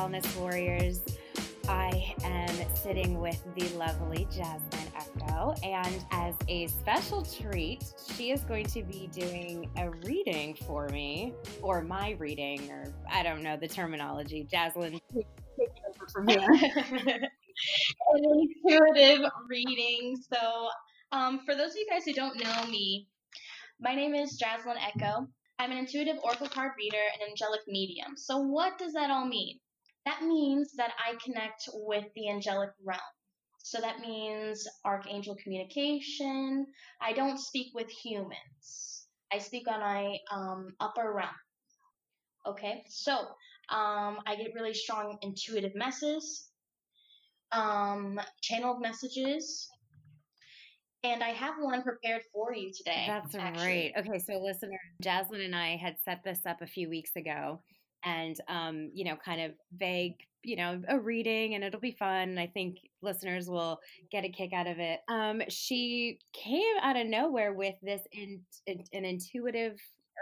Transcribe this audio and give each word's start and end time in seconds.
Wellness 0.00 0.34
Warriors. 0.36 1.04
I 1.68 2.14
am 2.24 2.74
sitting 2.74 3.20
with 3.20 3.38
the 3.54 3.68
lovely 3.76 4.26
Jazlyn 4.30 4.90
Echo, 4.96 5.54
and 5.62 6.06
as 6.10 6.34
a 6.48 6.68
special 6.68 7.22
treat, 7.22 7.84
she 8.14 8.30
is 8.30 8.40
going 8.44 8.64
to 8.68 8.82
be 8.82 9.10
doing 9.12 9.68
a 9.76 9.90
reading 9.90 10.54
for 10.66 10.88
me, 10.88 11.34
or 11.60 11.82
my 11.82 12.16
reading, 12.18 12.70
or 12.70 12.94
I 13.12 13.22
don't 13.22 13.42
know 13.42 13.58
the 13.58 13.68
terminology. 13.68 14.48
Jazlyn, 14.50 15.02
take 15.12 15.26
over 15.86 16.06
from 16.10 16.28
here. 16.28 16.48
An 18.14 18.24
intuitive 18.24 19.30
reading. 19.50 20.16
So, 20.32 20.70
um, 21.12 21.40
for 21.44 21.54
those 21.54 21.72
of 21.72 21.76
you 21.76 21.86
guys 21.90 22.06
who 22.06 22.14
don't 22.14 22.42
know 22.42 22.64
me, 22.70 23.06
my 23.78 23.94
name 23.94 24.14
is 24.14 24.42
Jazlyn 24.42 24.76
Echo. 24.78 25.28
I'm 25.58 25.72
an 25.72 25.76
intuitive 25.76 26.16
oracle 26.24 26.48
card 26.48 26.72
reader 26.78 26.96
and 26.96 27.30
angelic 27.30 27.60
medium. 27.68 28.16
So, 28.16 28.38
what 28.38 28.78
does 28.78 28.94
that 28.94 29.10
all 29.10 29.26
mean? 29.26 29.60
That 30.06 30.22
means 30.22 30.72
that 30.76 30.92
I 30.98 31.16
connect 31.22 31.68
with 31.72 32.04
the 32.14 32.30
angelic 32.30 32.70
realm. 32.84 33.00
So, 33.62 33.80
that 33.80 34.00
means 34.00 34.66
archangel 34.84 35.36
communication. 35.42 36.66
I 37.00 37.12
don't 37.12 37.38
speak 37.38 37.74
with 37.74 37.90
humans, 37.90 39.06
I 39.32 39.38
speak 39.38 39.68
on 39.68 39.80
my 39.80 40.16
um, 40.32 40.74
upper 40.80 41.12
realm. 41.12 41.28
Okay, 42.46 42.82
so 42.88 43.12
um, 43.68 44.18
I 44.26 44.34
get 44.36 44.54
really 44.54 44.74
strong 44.74 45.18
intuitive 45.22 45.74
messages, 45.74 46.48
um, 47.52 48.18
channeled 48.40 48.80
messages, 48.80 49.68
and 51.04 51.22
I 51.22 51.30
have 51.30 51.54
one 51.60 51.82
prepared 51.82 52.22
for 52.32 52.54
you 52.54 52.72
today. 52.74 53.04
That's 53.06 53.34
actually. 53.34 53.64
great. 53.64 53.92
Okay, 53.98 54.18
so 54.18 54.38
listener, 54.38 54.80
Jazlyn 55.02 55.44
and 55.44 55.54
I 55.54 55.76
had 55.76 55.96
set 56.04 56.24
this 56.24 56.40
up 56.46 56.62
a 56.62 56.66
few 56.66 56.88
weeks 56.88 57.14
ago 57.14 57.60
and 58.04 58.36
um, 58.48 58.90
you 58.94 59.04
know, 59.04 59.16
kind 59.16 59.40
of 59.40 59.52
vague, 59.76 60.16
you 60.42 60.56
know, 60.56 60.80
a 60.88 60.98
reading 60.98 61.54
and 61.54 61.64
it'll 61.64 61.80
be 61.80 61.96
fun. 61.98 62.38
I 62.38 62.46
think 62.46 62.78
listeners 63.02 63.48
will 63.48 63.80
get 64.10 64.24
a 64.24 64.28
kick 64.28 64.52
out 64.52 64.66
of 64.66 64.78
it. 64.78 65.00
Um, 65.08 65.42
she 65.48 66.18
came 66.32 66.76
out 66.82 66.96
of 66.96 67.06
nowhere 67.06 67.52
with 67.52 67.74
this 67.82 68.02
in, 68.12 68.40
in, 68.66 68.84
an 68.92 69.04
intuitive 69.04 69.78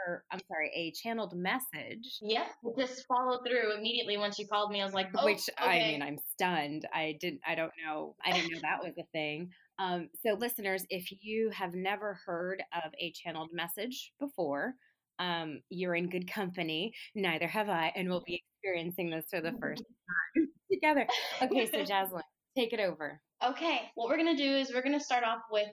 or 0.07 0.25
I'm 0.31 0.41
sorry, 0.49 0.71
a 0.75 0.93
channeled 0.93 1.35
message. 1.35 2.19
Yeah, 2.23 2.47
just 2.79 3.07
followed 3.07 3.41
through 3.47 3.77
immediately 3.77 4.17
when 4.17 4.33
she 4.33 4.47
called 4.47 4.71
me. 4.71 4.81
I 4.81 4.85
was 4.85 4.95
like, 4.95 5.09
oh, 5.17 5.25
which 5.25 5.49
okay. 5.61 5.69
I 5.69 5.79
mean, 5.79 6.03
I'm 6.03 6.19
stunned. 6.33 6.87
I 6.95 7.17
didn't, 7.21 7.41
I 7.47 7.55
don't 7.55 7.73
know, 7.85 8.15
I 8.25 8.33
didn't 8.33 8.53
know 8.53 8.61
that 8.63 8.83
was 8.83 8.95
a 8.99 9.07
thing. 9.13 9.51
Um, 9.79 10.09
so, 10.25 10.35
listeners, 10.35 10.85
if 10.91 11.09
you 11.23 11.51
have 11.51 11.75
never 11.75 12.19
heard 12.27 12.63
of 12.85 12.93
a 13.01 13.13
channeled 13.13 13.51
message 13.53 14.13
before, 14.19 14.75
um, 15.19 15.61
you're 15.71 15.95
in 15.95 16.09
good 16.09 16.31
company. 16.31 16.93
Neither 17.15 17.47
have 17.47 17.69
I, 17.69 17.93
and 17.97 18.09
we'll 18.09 18.25
be 18.27 18.43
experiencing 18.55 19.11
this 19.11 19.27
for 19.31 19.41
the 19.41 19.53
first 19.61 19.83
time 19.83 20.49
together. 20.73 21.07
Okay, 21.43 21.67
so 21.67 21.79
Jazlyn, 21.93 22.23
take 22.57 22.73
it 22.73 22.81
over. 22.81 23.21
Okay, 23.45 23.83
what 23.95 24.09
we're 24.09 24.17
gonna 24.17 24.37
do 24.37 24.57
is 24.57 24.73
we're 24.73 24.83
gonna 24.83 25.01
start 25.01 25.25
off 25.25 25.43
with 25.51 25.69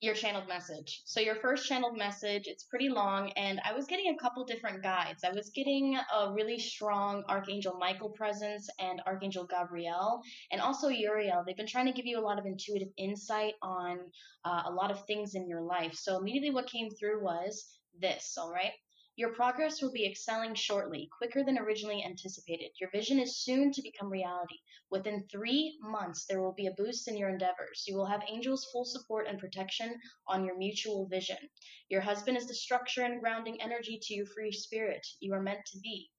your 0.00 0.14
channeled 0.14 0.46
message. 0.46 1.02
So 1.06 1.18
your 1.18 1.34
first 1.34 1.66
channeled 1.66 1.98
message, 1.98 2.44
it's 2.46 2.64
pretty 2.64 2.88
long, 2.88 3.32
and 3.32 3.60
I 3.64 3.72
was 3.72 3.86
getting 3.86 4.14
a 4.14 4.22
couple 4.22 4.44
different 4.44 4.80
guides. 4.80 5.24
I 5.24 5.30
was 5.30 5.50
getting 5.54 5.96
a 5.96 6.32
really 6.32 6.58
strong 6.58 7.24
Archangel 7.28 7.76
Michael 7.80 8.10
presence 8.10 8.68
and 8.78 9.02
Archangel 9.06 9.46
Gabriel, 9.46 10.20
and 10.52 10.60
also 10.60 10.88
Uriel. 10.88 11.42
They've 11.44 11.56
been 11.56 11.66
trying 11.66 11.86
to 11.86 11.92
give 11.92 12.06
you 12.06 12.20
a 12.20 12.22
lot 12.22 12.38
of 12.38 12.46
intuitive 12.46 12.88
insight 12.96 13.54
on 13.60 13.98
uh, 14.44 14.62
a 14.66 14.70
lot 14.70 14.92
of 14.92 15.04
things 15.06 15.34
in 15.34 15.48
your 15.48 15.62
life. 15.62 15.94
So 15.94 16.18
immediately 16.18 16.50
what 16.50 16.70
came 16.70 16.90
through 16.90 17.24
was 17.24 17.66
this, 18.00 18.36
all 18.38 18.52
right? 18.52 18.72
Your 19.16 19.34
progress 19.34 19.82
will 19.82 19.90
be 19.90 20.06
excelling 20.06 20.54
shortly, 20.54 21.08
quicker 21.18 21.42
than 21.42 21.58
originally 21.58 22.04
anticipated. 22.04 22.70
Your 22.80 22.88
vision 22.90 23.18
is 23.18 23.42
soon 23.42 23.72
to 23.72 23.82
become 23.82 24.08
reality. 24.08 24.58
Within 24.90 25.26
three 25.26 25.76
months, 25.80 26.24
there 26.24 26.40
will 26.40 26.52
be 26.52 26.68
a 26.68 26.74
boost 26.74 27.08
in 27.08 27.16
your 27.16 27.28
endeavors. 27.28 27.84
You 27.88 27.96
will 27.96 28.06
have 28.06 28.22
angels' 28.28 28.68
full 28.70 28.84
support 28.84 29.26
and 29.26 29.40
protection 29.40 30.00
on 30.28 30.44
your 30.44 30.56
mutual 30.56 31.08
vision. 31.08 31.50
Your 31.88 32.00
husband 32.00 32.36
is 32.36 32.46
the 32.46 32.54
structure 32.54 33.02
and 33.02 33.20
grounding 33.20 33.60
energy 33.60 33.98
to 34.00 34.14
your 34.14 34.26
free 34.26 34.52
spirit. 34.52 35.04
You 35.18 35.34
are 35.34 35.42
meant 35.42 35.66
to 35.66 35.80
be. 35.80 36.12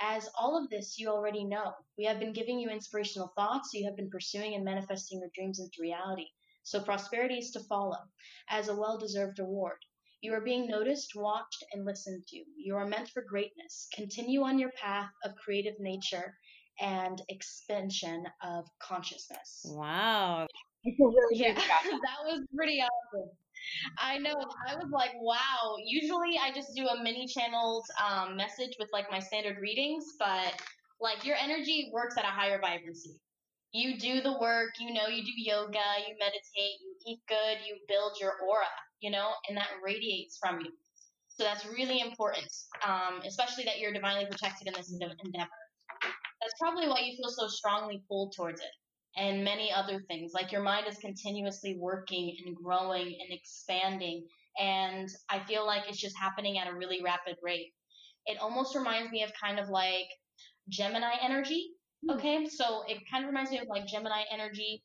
As 0.00 0.28
all 0.38 0.56
of 0.56 0.70
this 0.70 0.98
you 0.98 1.08
already 1.08 1.44
know, 1.44 1.74
we 1.98 2.04
have 2.04 2.18
been 2.18 2.32
giving 2.32 2.58
you 2.58 2.70
inspirational 2.70 3.32
thoughts. 3.36 3.74
You 3.74 3.84
have 3.84 3.96
been 3.96 4.08
pursuing 4.08 4.54
and 4.54 4.64
manifesting 4.64 5.20
your 5.20 5.30
dreams 5.34 5.60
into 5.60 5.82
reality. 5.82 6.28
So 6.62 6.82
prosperity 6.82 7.36
is 7.36 7.50
to 7.50 7.60
follow 7.60 7.98
as 8.48 8.68
a 8.68 8.74
well 8.74 8.98
deserved 8.98 9.38
reward. 9.38 9.78
You 10.22 10.32
are 10.32 10.40
being 10.40 10.66
noticed, 10.66 11.12
watched, 11.14 11.64
and 11.72 11.84
listened 11.84 12.24
to. 12.28 12.42
You 12.56 12.76
are 12.76 12.86
meant 12.86 13.10
for 13.10 13.22
greatness. 13.22 13.88
Continue 13.94 14.42
on 14.42 14.58
your 14.58 14.70
path 14.82 15.10
of 15.24 15.36
creative 15.36 15.78
nature 15.78 16.34
and 16.80 17.20
expansion 17.28 18.24
of 18.42 18.64
consciousness. 18.82 19.62
Wow. 19.64 20.46
yeah, 21.32 21.54
that 21.54 22.24
was 22.24 22.40
pretty 22.54 22.82
awesome. 22.82 23.30
I 23.98 24.18
know. 24.18 24.34
I 24.68 24.74
was 24.74 24.90
like, 24.92 25.12
wow. 25.20 25.76
Usually 25.84 26.38
I 26.40 26.52
just 26.52 26.74
do 26.74 26.86
a 26.86 27.02
mini 27.02 27.26
channeled 27.26 27.84
um, 28.04 28.36
message 28.36 28.76
with 28.78 28.88
like 28.92 29.10
my 29.10 29.18
standard 29.18 29.58
readings, 29.60 30.04
but 30.18 30.54
like 31.00 31.24
your 31.24 31.36
energy 31.36 31.90
works 31.92 32.16
at 32.16 32.24
a 32.24 32.28
higher 32.28 32.60
vibrancy. 32.60 33.20
You 33.72 33.98
do 33.98 34.22
the 34.22 34.38
work, 34.38 34.70
you 34.78 34.94
know, 34.94 35.08
you 35.08 35.22
do 35.22 35.32
yoga, 35.36 35.84
you 36.06 36.14
meditate, 36.18 36.80
you 36.80 36.94
eat 37.06 37.20
good, 37.28 37.58
you 37.66 37.76
build 37.88 38.12
your 38.20 38.32
aura, 38.48 38.72
you 39.00 39.10
know, 39.10 39.30
and 39.48 39.56
that 39.56 39.68
radiates 39.84 40.38
from 40.38 40.60
you. 40.60 40.70
So 41.28 41.44
that's 41.44 41.66
really 41.66 42.00
important, 42.00 42.48
um, 42.86 43.20
especially 43.26 43.64
that 43.64 43.78
you're 43.78 43.92
divinely 43.92 44.24
protected 44.24 44.68
in 44.68 44.74
this 44.74 44.90
endeavor. 44.90 45.50
That's 46.02 46.54
probably 46.58 46.88
why 46.88 47.00
you 47.00 47.16
feel 47.16 47.30
so 47.30 47.46
strongly 47.48 48.02
pulled 48.08 48.34
towards 48.34 48.60
it. 48.60 48.70
And 49.18 49.44
many 49.44 49.72
other 49.72 50.02
things, 50.08 50.32
like 50.34 50.52
your 50.52 50.62
mind 50.62 50.86
is 50.86 50.98
continuously 50.98 51.76
working 51.78 52.36
and 52.44 52.54
growing 52.54 53.06
and 53.06 53.30
expanding. 53.30 54.26
And 54.58 55.08
I 55.30 55.40
feel 55.40 55.66
like 55.66 55.88
it's 55.88 56.00
just 56.00 56.16
happening 56.18 56.58
at 56.58 56.68
a 56.68 56.74
really 56.74 57.02
rapid 57.02 57.36
rate. 57.42 57.72
It 58.26 58.38
almost 58.40 58.74
reminds 58.74 59.10
me 59.10 59.22
of 59.22 59.32
kind 59.42 59.58
of 59.58 59.68
like 59.68 60.08
Gemini 60.68 61.14
energy. 61.22 61.70
Hmm. 62.04 62.16
Okay, 62.16 62.46
so 62.46 62.82
it 62.88 62.98
kind 63.10 63.24
of 63.24 63.28
reminds 63.28 63.50
me 63.50 63.58
of 63.58 63.68
like 63.68 63.86
Gemini 63.86 64.22
energy 64.32 64.82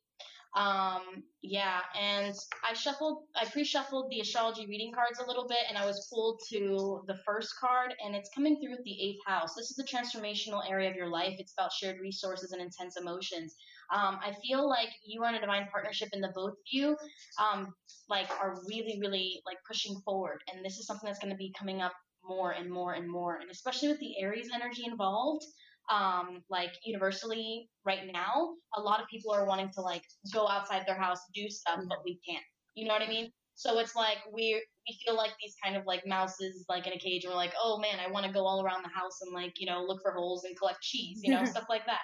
um, 0.56 1.23
yeah, 1.41 1.79
and 2.00 2.35
I 2.69 2.73
shuffled, 2.73 3.23
I 3.35 3.45
pre-shuffled 3.45 4.12
the 4.12 4.19
astrology 4.19 4.67
reading 4.67 4.91
cards 4.94 5.19
a 5.19 5.25
little 5.25 5.47
bit, 5.47 5.59
and 5.69 5.78
I 5.78 5.85
was 5.85 6.07
pulled 6.13 6.41
to 6.50 7.03
the 7.07 7.17
first 7.25 7.53
card, 7.59 7.94
and 8.03 8.16
it's 8.16 8.29
coming 8.35 8.59
through 8.59 8.72
with 8.72 8.84
the 8.84 9.01
eighth 9.01 9.22
house. 9.25 9.56
This 9.56 9.72
is 9.72 9.78
the 9.78 9.88
transformational 9.88 10.69
area 10.69 10.89
of 10.89 10.95
your 10.95 11.09
life. 11.09 11.35
It's 11.38 11.53
about 11.57 11.72
shared 11.72 12.01
resources 12.01 12.51
and 12.51 12.62
intense 12.62 12.97
emotions. 12.97 13.56
Um, 13.94 14.19
I 14.22 14.34
feel 14.45 14.67
like 14.67 14.89
you 15.06 15.23
are 15.23 15.29
in 15.29 15.35
a 15.35 15.41
divine 15.41 15.67
partnership, 15.72 16.09
and 16.12 16.23
the 16.23 16.31
both 16.35 16.51
of 16.51 16.57
you, 16.69 16.97
um, 17.39 17.73
like, 18.09 18.29
are 18.41 18.62
really, 18.68 19.00
really 19.01 19.41
like 19.45 19.57
pushing 19.66 19.95
forward, 20.03 20.41
and 20.51 20.66
this 20.66 20.78
is 20.78 20.85
something 20.85 21.07
that's 21.07 21.19
going 21.19 21.33
to 21.33 21.38
be 21.38 21.53
coming 21.57 21.81
up 21.81 21.94
more 22.23 22.51
and 22.51 22.69
more 22.69 22.94
and 22.94 23.09
more, 23.09 23.38
and 23.38 23.50
especially 23.50 23.88
with 23.88 24.00
the 24.00 24.13
Aries 24.22 24.50
energy 24.53 24.83
involved 24.85 25.45
um, 25.90 26.44
like 26.50 26.74
universally 26.86 27.69
right 27.86 28.12
now, 28.12 28.53
a 28.78 28.81
lot 28.81 29.02
of 29.02 29.08
people 29.08 29.31
are 29.31 29.45
wanting 29.45 29.69
to 29.74 29.81
like 29.81 30.04
go 30.33 30.48
outside 30.48 30.83
their 30.86 31.00
house, 31.00 31.19
do 31.33 31.50
stuff, 31.50 31.80
but 31.89 32.00
we 32.06 32.19
can't. 32.28 32.44
You 32.75 32.88
know 32.88 32.94
what 32.94 33.01
I 33.01 33.07
mean? 33.07 33.31
So 33.56 33.80
it's 33.80 33.95
like 33.95 34.18
we 34.31 34.62
we 34.88 34.98
feel 35.06 35.16
like 35.16 35.31
these 35.42 35.56
kind 35.63 35.75
of 35.75 35.86
like 35.86 36.06
mouses 36.07 36.66
like 36.69 36.88
in 36.88 36.94
a 36.94 37.00
cage. 37.00 37.24
And 37.24 37.31
we're 37.31 37.38
like, 37.38 37.54
oh 37.62 37.80
man, 37.80 38.00
I 38.00 38.10
want 38.12 38.25
to 38.25 38.31
go 38.31 38.45
all 38.45 38.63
around 38.63 38.83
the 38.83 38.89
house 38.89 39.19
and 39.22 39.33
like 39.33 39.54
you 39.57 39.68
know 39.68 39.83
look 39.83 40.01
for 40.01 40.13
holes 40.13 40.44
and 40.45 40.57
collect 40.57 40.81
cheese, 40.81 41.19
you 41.24 41.31
know, 41.31 41.45
stuff 41.54 41.66
like 41.69 41.86
that. 41.86 42.01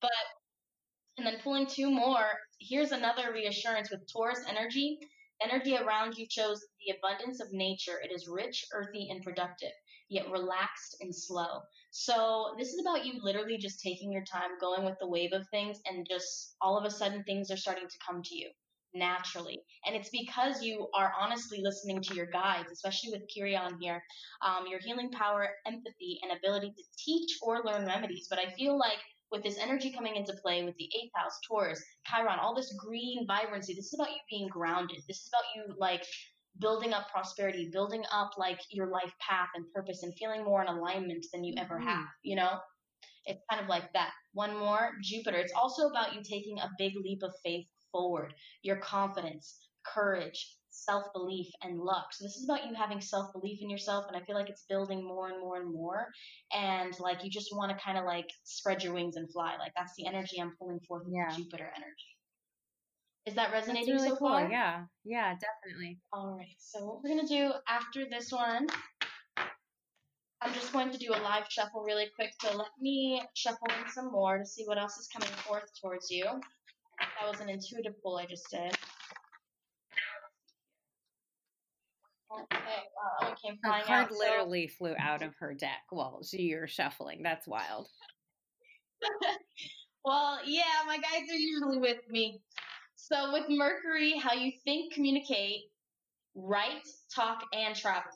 But 0.00 0.10
and 1.18 1.26
then 1.26 1.40
pulling 1.42 1.66
two 1.66 1.90
more. 1.90 2.26
Here's 2.60 2.92
another 2.92 3.32
reassurance 3.32 3.90
with 3.90 4.00
Taurus 4.12 4.40
energy. 4.48 4.98
Energy 5.42 5.76
around 5.76 6.16
you 6.16 6.26
shows 6.30 6.60
the 6.80 6.94
abundance 6.96 7.40
of 7.40 7.52
nature. 7.52 8.00
It 8.02 8.12
is 8.14 8.28
rich, 8.28 8.64
earthy, 8.72 9.08
and 9.10 9.22
productive, 9.22 9.72
yet 10.08 10.30
relaxed 10.30 10.96
and 11.00 11.14
slow. 11.14 11.60
So 11.90 12.54
this 12.58 12.68
is 12.68 12.80
about 12.80 13.04
you 13.04 13.14
literally 13.22 13.58
just 13.58 13.80
taking 13.80 14.12
your 14.12 14.24
time, 14.24 14.50
going 14.60 14.84
with 14.84 14.96
the 15.00 15.08
wave 15.08 15.32
of 15.32 15.48
things, 15.48 15.80
and 15.86 16.06
just 16.08 16.56
all 16.60 16.78
of 16.78 16.84
a 16.84 16.90
sudden 16.90 17.24
things 17.24 17.50
are 17.50 17.56
starting 17.56 17.88
to 17.88 17.98
come 18.06 18.22
to 18.22 18.36
you 18.36 18.50
naturally. 18.94 19.60
And 19.86 19.94
it's 19.94 20.10
because 20.10 20.62
you 20.62 20.88
are 20.94 21.12
honestly 21.18 21.60
listening 21.62 22.02
to 22.02 22.14
your 22.14 22.26
guides, 22.26 22.72
especially 22.72 23.12
with 23.12 23.28
Chiron 23.28 23.78
here, 23.80 24.02
um, 24.42 24.66
your 24.66 24.80
healing 24.80 25.10
power, 25.10 25.48
empathy, 25.66 26.20
and 26.22 26.36
ability 26.36 26.72
to 26.76 26.82
teach 26.98 27.38
or 27.42 27.62
learn 27.64 27.86
remedies. 27.86 28.26
But 28.28 28.38
I 28.38 28.50
feel 28.50 28.78
like 28.78 28.98
with 29.30 29.42
this 29.42 29.58
energy 29.58 29.92
coming 29.92 30.16
into 30.16 30.32
play 30.42 30.64
with 30.64 30.76
the 30.76 30.90
eighth 30.96 31.12
house, 31.14 31.38
Taurus, 31.46 31.82
Chiron, 32.06 32.38
all 32.40 32.54
this 32.54 32.74
green 32.74 33.26
vibrancy, 33.26 33.74
this 33.74 33.86
is 33.86 33.94
about 33.94 34.10
you 34.10 34.16
being 34.28 34.48
grounded. 34.48 34.98
This 35.06 35.20
is 35.20 35.28
about 35.28 35.44
you 35.54 35.74
like 35.78 36.04
building 36.58 36.92
up 36.92 37.08
prosperity, 37.10 37.70
building 37.72 38.04
up 38.12 38.32
like 38.36 38.60
your 38.70 38.88
life 38.88 39.12
path 39.20 39.48
and 39.54 39.64
purpose 39.72 40.02
and 40.02 40.14
feeling 40.18 40.44
more 40.44 40.62
in 40.62 40.68
alignment 40.68 41.24
than 41.32 41.44
you 41.44 41.54
ever 41.58 41.76
mm-hmm. 41.76 41.88
have, 41.88 42.06
you 42.22 42.36
know? 42.36 42.58
It's 43.26 43.42
kind 43.50 43.62
of 43.62 43.68
like 43.68 43.92
that. 43.92 44.10
One 44.32 44.58
more, 44.58 44.92
Jupiter. 45.02 45.36
It's 45.36 45.52
also 45.52 45.88
about 45.88 46.14
you 46.14 46.22
taking 46.22 46.58
a 46.58 46.70
big 46.78 46.94
leap 46.96 47.22
of 47.22 47.32
faith 47.44 47.66
forward, 47.92 48.34
your 48.62 48.76
confidence, 48.76 49.58
courage, 49.84 50.56
self 50.70 51.04
belief, 51.12 51.46
and 51.62 51.78
luck. 51.78 52.06
So 52.12 52.24
this 52.24 52.36
is 52.36 52.44
about 52.44 52.66
you 52.66 52.74
having 52.74 53.00
self 53.00 53.32
belief 53.32 53.60
in 53.60 53.70
yourself, 53.70 54.06
and 54.08 54.16
I 54.16 54.24
feel 54.24 54.36
like 54.36 54.48
it's 54.48 54.64
building 54.68 55.04
more 55.04 55.28
and 55.28 55.40
more 55.40 55.60
and 55.60 55.72
more. 55.72 56.08
And 56.52 56.98
like 56.98 57.24
you 57.24 57.30
just 57.30 57.54
want 57.54 57.76
to 57.76 57.84
kind 57.84 57.98
of 57.98 58.04
like 58.04 58.28
spread 58.44 58.82
your 58.82 58.94
wings 58.94 59.16
and 59.16 59.30
fly. 59.30 59.56
Like 59.58 59.72
that's 59.76 59.94
the 59.96 60.06
energy 60.06 60.40
I'm 60.40 60.56
pulling 60.58 60.80
forth 60.80 61.04
with 61.06 61.14
yeah. 61.14 61.36
Jupiter 61.36 61.70
energy. 61.76 62.16
Is 63.26 63.34
that 63.34 63.52
resonating 63.52 63.94
really 63.94 64.08
so 64.08 64.16
cool. 64.16 64.28
far? 64.28 64.50
Yeah, 64.50 64.84
yeah, 65.04 65.34
definitely. 65.34 65.98
All 66.12 66.36
right. 66.36 66.56
So 66.58 66.84
what 66.84 67.02
we're 67.02 67.10
gonna 67.10 67.28
do 67.28 67.52
after 67.68 68.06
this 68.10 68.32
one, 68.32 68.66
I'm 70.42 70.54
just 70.54 70.72
going 70.72 70.90
to 70.90 70.98
do 70.98 71.12
a 71.12 71.20
live 71.20 71.44
shuffle 71.50 71.82
really 71.82 72.06
quick. 72.16 72.32
So 72.40 72.56
let 72.56 72.68
me 72.80 73.22
shuffle 73.34 73.68
in 73.68 73.92
some 73.92 74.10
more 74.10 74.38
to 74.38 74.46
see 74.46 74.64
what 74.64 74.78
else 74.78 74.96
is 74.96 75.06
coming 75.08 75.28
forth 75.46 75.68
towards 75.82 76.10
you. 76.10 76.24
That 76.24 77.30
was 77.30 77.40
an 77.40 77.50
intuitive 77.50 78.02
pull 78.02 78.16
I 78.16 78.24
just 78.24 78.50
did. 78.50 78.74
Okay, 82.32 82.60
wow, 83.20 83.34
came 83.42 83.58
flying 83.62 83.82
her 83.82 83.86
card 83.86 84.04
out, 84.06 84.12
literally 84.12 84.68
so... 84.68 84.74
flew 84.78 84.94
out 84.98 85.22
of 85.22 85.34
her 85.40 85.52
deck 85.52 85.82
while 85.90 86.20
you're 86.32 86.68
shuffling. 86.68 87.22
That's 87.22 87.46
wild. 87.46 87.88
well, 90.04 90.38
yeah, 90.46 90.62
my 90.86 90.96
guides 90.96 91.30
are 91.30 91.36
usually 91.36 91.78
with 91.78 91.98
me. 92.08 92.40
So 93.02 93.32
with 93.32 93.48
Mercury, 93.48 94.16
how 94.18 94.34
you 94.34 94.52
think, 94.62 94.92
communicate, 94.92 95.62
write, 96.34 96.86
talk, 97.14 97.42
and 97.52 97.74
travel. 97.74 98.12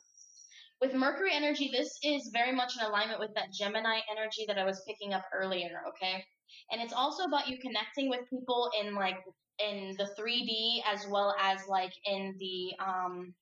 With 0.81 0.95
Mercury 0.95 1.31
energy, 1.33 1.71
this 1.73 1.99
is 2.03 2.31
very 2.33 2.53
much 2.55 2.75
in 2.79 2.85
alignment 2.85 3.19
with 3.19 3.35
that 3.35 3.53
Gemini 3.53 4.01
energy 4.11 4.45
that 4.47 4.59
I 4.59 4.65
was 4.65 4.83
picking 4.87 5.15
up 5.15 5.25
earlier, 5.33 5.81
okay? 5.89 6.23
And 6.71 6.83
it's 6.83 6.93
also 6.93 7.25
about 7.25 7.49
you 7.49 7.59
connecting 7.59 8.11
with 8.11 8.29
people 8.31 8.71
in 8.81 8.95
like 8.95 9.17
in 9.59 9.95
the 9.99 10.15
3D 10.19 10.83
as 10.87 11.07
well 11.09 11.35
as 11.41 11.67
like 11.67 11.93
in 12.05 12.37
the 12.39 12.85
um 12.85 13.35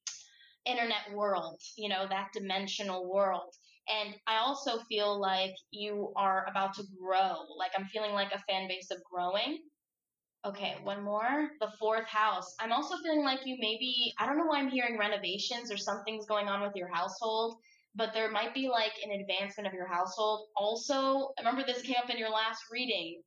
internet 0.64 1.12
world, 1.12 1.60
you 1.76 1.88
know, 1.88 2.06
that 2.08 2.28
dimensional 2.32 3.12
world. 3.12 3.52
And 3.88 4.14
I 4.28 4.38
also 4.38 4.78
feel 4.88 5.20
like 5.20 5.54
you 5.72 6.12
are 6.16 6.46
about 6.48 6.74
to 6.74 6.84
grow. 7.00 7.34
Like 7.58 7.72
I'm 7.76 7.86
feeling 7.86 8.12
like 8.12 8.32
a 8.32 8.42
fan 8.48 8.68
base 8.68 8.90
of 8.92 8.98
growing. 9.12 9.58
Okay, 10.44 10.74
one 10.82 11.04
more. 11.04 11.50
The 11.60 11.70
fourth 11.78 12.06
house. 12.08 12.54
I'm 12.58 12.72
also 12.72 12.96
feeling 13.02 13.24
like 13.24 13.40
you 13.44 13.56
maybe, 13.60 14.12
I 14.18 14.26
don't 14.26 14.36
know 14.36 14.46
why 14.46 14.58
I'm 14.58 14.70
hearing 14.70 14.98
renovations 14.98 15.70
or 15.70 15.76
something's 15.76 16.26
going 16.26 16.48
on 16.48 16.62
with 16.62 16.72
your 16.74 16.88
household, 16.92 17.58
but 17.94 18.12
there 18.12 18.30
might 18.30 18.52
be 18.52 18.68
like 18.68 18.92
an 19.04 19.20
advancement 19.20 19.68
of 19.68 19.72
your 19.72 19.86
household. 19.86 20.48
Also, 20.56 21.28
remember 21.38 21.62
this 21.64 21.82
came 21.82 21.96
up 22.02 22.10
in 22.10 22.18
your 22.18 22.30
last 22.30 22.62
reading 22.72 23.22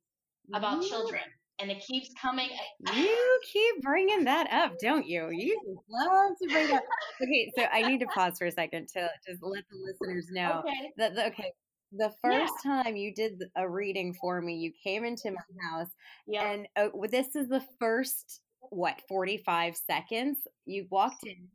about 0.52 0.80
mm-hmm. 0.80 0.88
children 0.88 1.22
and 1.58 1.70
it 1.70 1.82
keeps 1.86 2.10
coming. 2.20 2.48
you 2.94 3.40
keep 3.50 3.82
bringing 3.82 4.24
that 4.24 4.52
up, 4.52 4.78
don't 4.78 5.06
you? 5.06 5.30
You 5.30 5.80
love 5.88 6.32
to 6.42 6.48
bring 6.48 6.70
up. 6.72 6.82
Okay, 7.22 7.50
so 7.56 7.64
I 7.72 7.82
need 7.88 8.00
to 8.00 8.06
pause 8.06 8.34
for 8.38 8.46
a 8.46 8.52
second 8.52 8.88
to 8.88 9.08
just 9.26 9.42
let 9.42 9.64
the 9.70 9.78
listeners 9.78 10.28
know 10.30 10.62
okay. 10.66 10.92
that 10.98 11.32
okay. 11.32 11.52
The 11.92 12.12
first 12.22 12.52
yeah. 12.64 12.82
time 12.82 12.96
you 12.96 13.14
did 13.14 13.42
a 13.56 13.68
reading 13.68 14.14
for 14.20 14.40
me, 14.40 14.54
you 14.54 14.72
came 14.82 15.04
into 15.04 15.30
my 15.30 15.68
house, 15.70 15.88
yep. 16.26 16.42
and 16.44 16.68
uh, 16.76 16.88
this 17.10 17.36
is 17.36 17.48
the 17.48 17.62
first 17.78 18.40
what 18.70 19.00
forty 19.08 19.38
five 19.38 19.76
seconds 19.76 20.38
you 20.64 20.86
walked 20.90 21.24
in. 21.24 21.48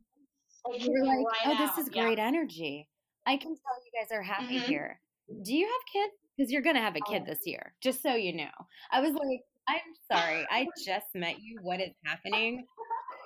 You 0.78 0.90
were 0.90 1.04
like, 1.04 1.18
right 1.18 1.58
"Oh, 1.58 1.66
this 1.66 1.78
is 1.78 1.90
great 1.90 2.18
yeah. 2.18 2.26
energy." 2.26 2.88
I 3.26 3.36
can 3.36 3.50
tell 3.50 3.76
you 3.84 4.00
guys 4.00 4.16
are 4.16 4.22
happy 4.22 4.58
mm-hmm. 4.58 4.66
here. 4.66 5.00
Do 5.44 5.54
you 5.54 5.66
have 5.66 5.92
kids? 5.92 6.14
Because 6.36 6.50
you're 6.50 6.62
gonna 6.62 6.80
have 6.80 6.96
a 6.96 7.10
kid 7.10 7.22
oh. 7.26 7.30
this 7.30 7.40
year, 7.44 7.74
just 7.82 8.02
so 8.02 8.14
you 8.14 8.34
know. 8.34 8.50
I 8.90 9.00
was 9.00 9.12
like, 9.12 9.40
I'm 9.68 9.78
sorry. 10.10 10.46
I 10.50 10.66
just 10.84 11.06
met 11.14 11.36
you. 11.40 11.58
What 11.62 11.80
is 11.80 11.92
happening? 12.04 12.64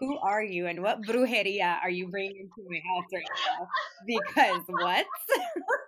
Who 0.00 0.18
are 0.18 0.42
you 0.42 0.66
and 0.66 0.82
what 0.82 1.02
brujeria 1.02 1.78
are 1.82 1.90
you 1.90 2.08
bringing 2.08 2.36
into 2.36 2.68
my 2.68 2.80
house 2.94 3.06
right 3.14 3.24
now? 3.48 3.66
Because 4.06 4.62
what? 4.68 5.06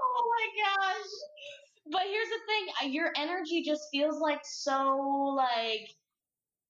oh 0.00 0.32
my 0.36 0.46
gosh. 0.64 1.10
But 1.92 2.02
here's 2.08 2.28
the 2.28 2.40
thing 2.46 2.92
your 2.94 3.12
energy 3.16 3.62
just 3.62 3.84
feels 3.92 4.20
like 4.20 4.40
so 4.44 5.34
like 5.36 5.90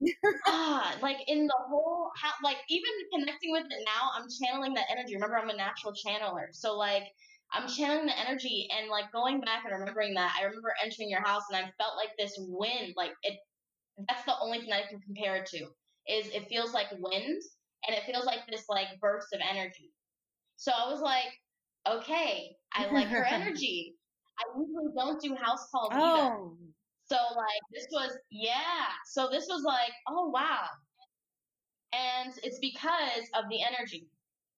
ah, 0.47 0.97
like 1.03 1.19
in 1.29 1.47
the 1.47 1.57
whole 1.69 2.11
like 2.43 2.59
even 2.69 2.91
connecting 3.13 3.53
with 3.53 3.65
it 3.65 3.85
now 3.87 4.11
i'm 4.17 4.27
channeling 4.43 4.75
that 4.75 4.87
energy 4.91 5.15
remember 5.15 5.39
i'm 5.39 5.51
a 5.51 5.57
natural 5.57 5.93
channeler 5.93 6.47
so 6.53 6.77
like 6.77 7.05
I'm 7.53 7.69
channeling 7.69 8.07
the 8.07 8.19
energy 8.19 8.69
and 8.77 8.91
like 8.91 9.13
going 9.13 9.41
back 9.41 9.63
and 9.65 9.73
remembering 9.79 10.15
that. 10.15 10.35
I 10.37 10.43
remember 10.45 10.75
entering 10.83 11.09
your 11.09 11.23
house 11.23 11.45
and 11.49 11.57
I 11.57 11.71
felt 11.79 11.97
like 11.97 12.11
this 12.19 12.35
wind, 12.39 12.95
like 12.97 13.13
it. 13.23 13.39
That's 14.09 14.25
the 14.25 14.35
only 14.41 14.61
thing 14.61 14.73
I 14.73 14.83
can 14.89 15.01
compare 15.01 15.37
it 15.37 15.47
to. 15.51 15.59
Is 16.09 16.29
it 16.35 16.49
feels 16.49 16.73
like 16.75 16.89
wind 16.99 17.43
and 17.87 17.97
it 17.97 18.05
feels 18.07 18.25
like 18.25 18.41
this 18.49 18.65
like 18.69 18.89
burst 19.01 19.29
of 19.33 19.41
energy. 19.49 19.93
So 20.57 20.73
I 20.73 20.91
was 20.91 21.01
like, 21.01 21.33
okay, 21.89 22.57
I 22.73 22.91
like 22.93 23.09
her 23.09 23.25
energy. 23.29 23.95
I 24.39 24.59
usually 24.59 24.93
don't 24.97 25.21
do 25.21 25.35
house 25.35 25.67
calls 25.71 25.91
oh. 25.93 25.97
either. 25.97 26.37
So 27.07 27.17
like 27.37 27.63
this 27.73 27.87
was 27.93 28.17
yeah. 28.31 28.89
So 29.07 29.29
this 29.31 29.47
was 29.49 29.63
like, 29.65 29.93
oh 30.09 30.29
wow. 30.29 30.67
And 31.93 32.33
it's 32.43 32.59
because 32.59 33.29
of 33.35 33.45
the 33.51 33.63
energy 33.63 34.09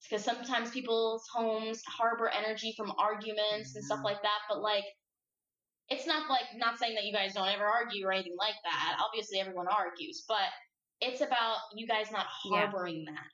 because 0.09 0.25
sometimes 0.25 0.71
people's 0.71 1.25
homes 1.33 1.83
harbor 1.87 2.29
energy 2.29 2.75
from 2.77 2.93
arguments 2.99 3.75
and 3.75 3.85
stuff 3.85 4.01
like 4.05 4.21
that 4.23 4.41
but 4.49 4.61
like 4.61 4.85
it's 5.89 6.07
not 6.07 6.29
like 6.29 6.45
not 6.57 6.79
saying 6.79 6.95
that 6.95 7.05
you 7.05 7.13
guys 7.13 7.35
don't 7.35 7.49
ever 7.49 7.65
argue 7.65 8.07
or 8.07 8.13
anything 8.13 8.37
like 8.39 8.55
that 8.65 8.97
obviously 9.05 9.41
everyone 9.41 9.67
argues 9.69 10.25
but 10.29 10.49
it's 11.01 11.21
about 11.21 11.57
you 11.75 11.87
guys 11.87 12.11
not 12.13 12.27
harboring 12.29 13.05
yeah. 13.07 13.13
that 13.15 13.31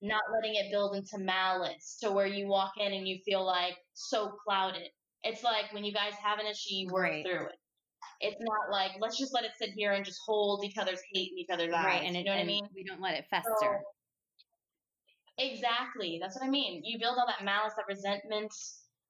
not 0.00 0.22
letting 0.32 0.54
it 0.54 0.70
build 0.70 0.94
into 0.96 1.18
malice 1.18 1.98
to 2.00 2.10
where 2.10 2.26
you 2.26 2.46
walk 2.46 2.72
in 2.78 2.92
and 2.92 3.06
you 3.06 3.18
feel 3.24 3.44
like 3.44 3.76
so 3.94 4.32
clouded 4.46 4.88
it's 5.24 5.42
like 5.42 5.72
when 5.72 5.84
you 5.84 5.92
guys 5.92 6.12
have 6.22 6.38
an 6.38 6.46
issue 6.46 6.74
you 6.74 6.88
work 6.90 7.04
right. 7.04 7.24
through 7.24 7.46
it 7.46 7.56
it's 8.20 8.40
not 8.40 8.72
like 8.72 8.92
let's 9.00 9.18
just 9.18 9.34
let 9.34 9.44
it 9.44 9.52
sit 9.58 9.70
here 9.70 9.92
and 9.92 10.04
just 10.04 10.18
hold 10.24 10.64
each 10.64 10.78
other's 10.78 11.00
hate 11.12 11.30
in 11.32 11.38
each 11.38 11.50
other's 11.52 11.72
eyes. 11.72 11.84
Right, 11.84 12.02
and 12.02 12.16
you 12.16 12.24
know 12.24 12.32
what 12.32 12.40
I 12.40 12.44
mean. 12.44 12.68
We 12.74 12.84
don't 12.84 13.00
let 13.00 13.14
it 13.14 13.26
fester. 13.30 13.52
So, 13.60 13.68
Exactly. 15.38 16.18
That's 16.20 16.36
what 16.36 16.44
I 16.44 16.50
mean. 16.50 16.82
You 16.84 16.98
build 16.98 17.16
all 17.16 17.26
that 17.26 17.44
malice, 17.44 17.74
that 17.76 17.84
resentment. 17.88 18.52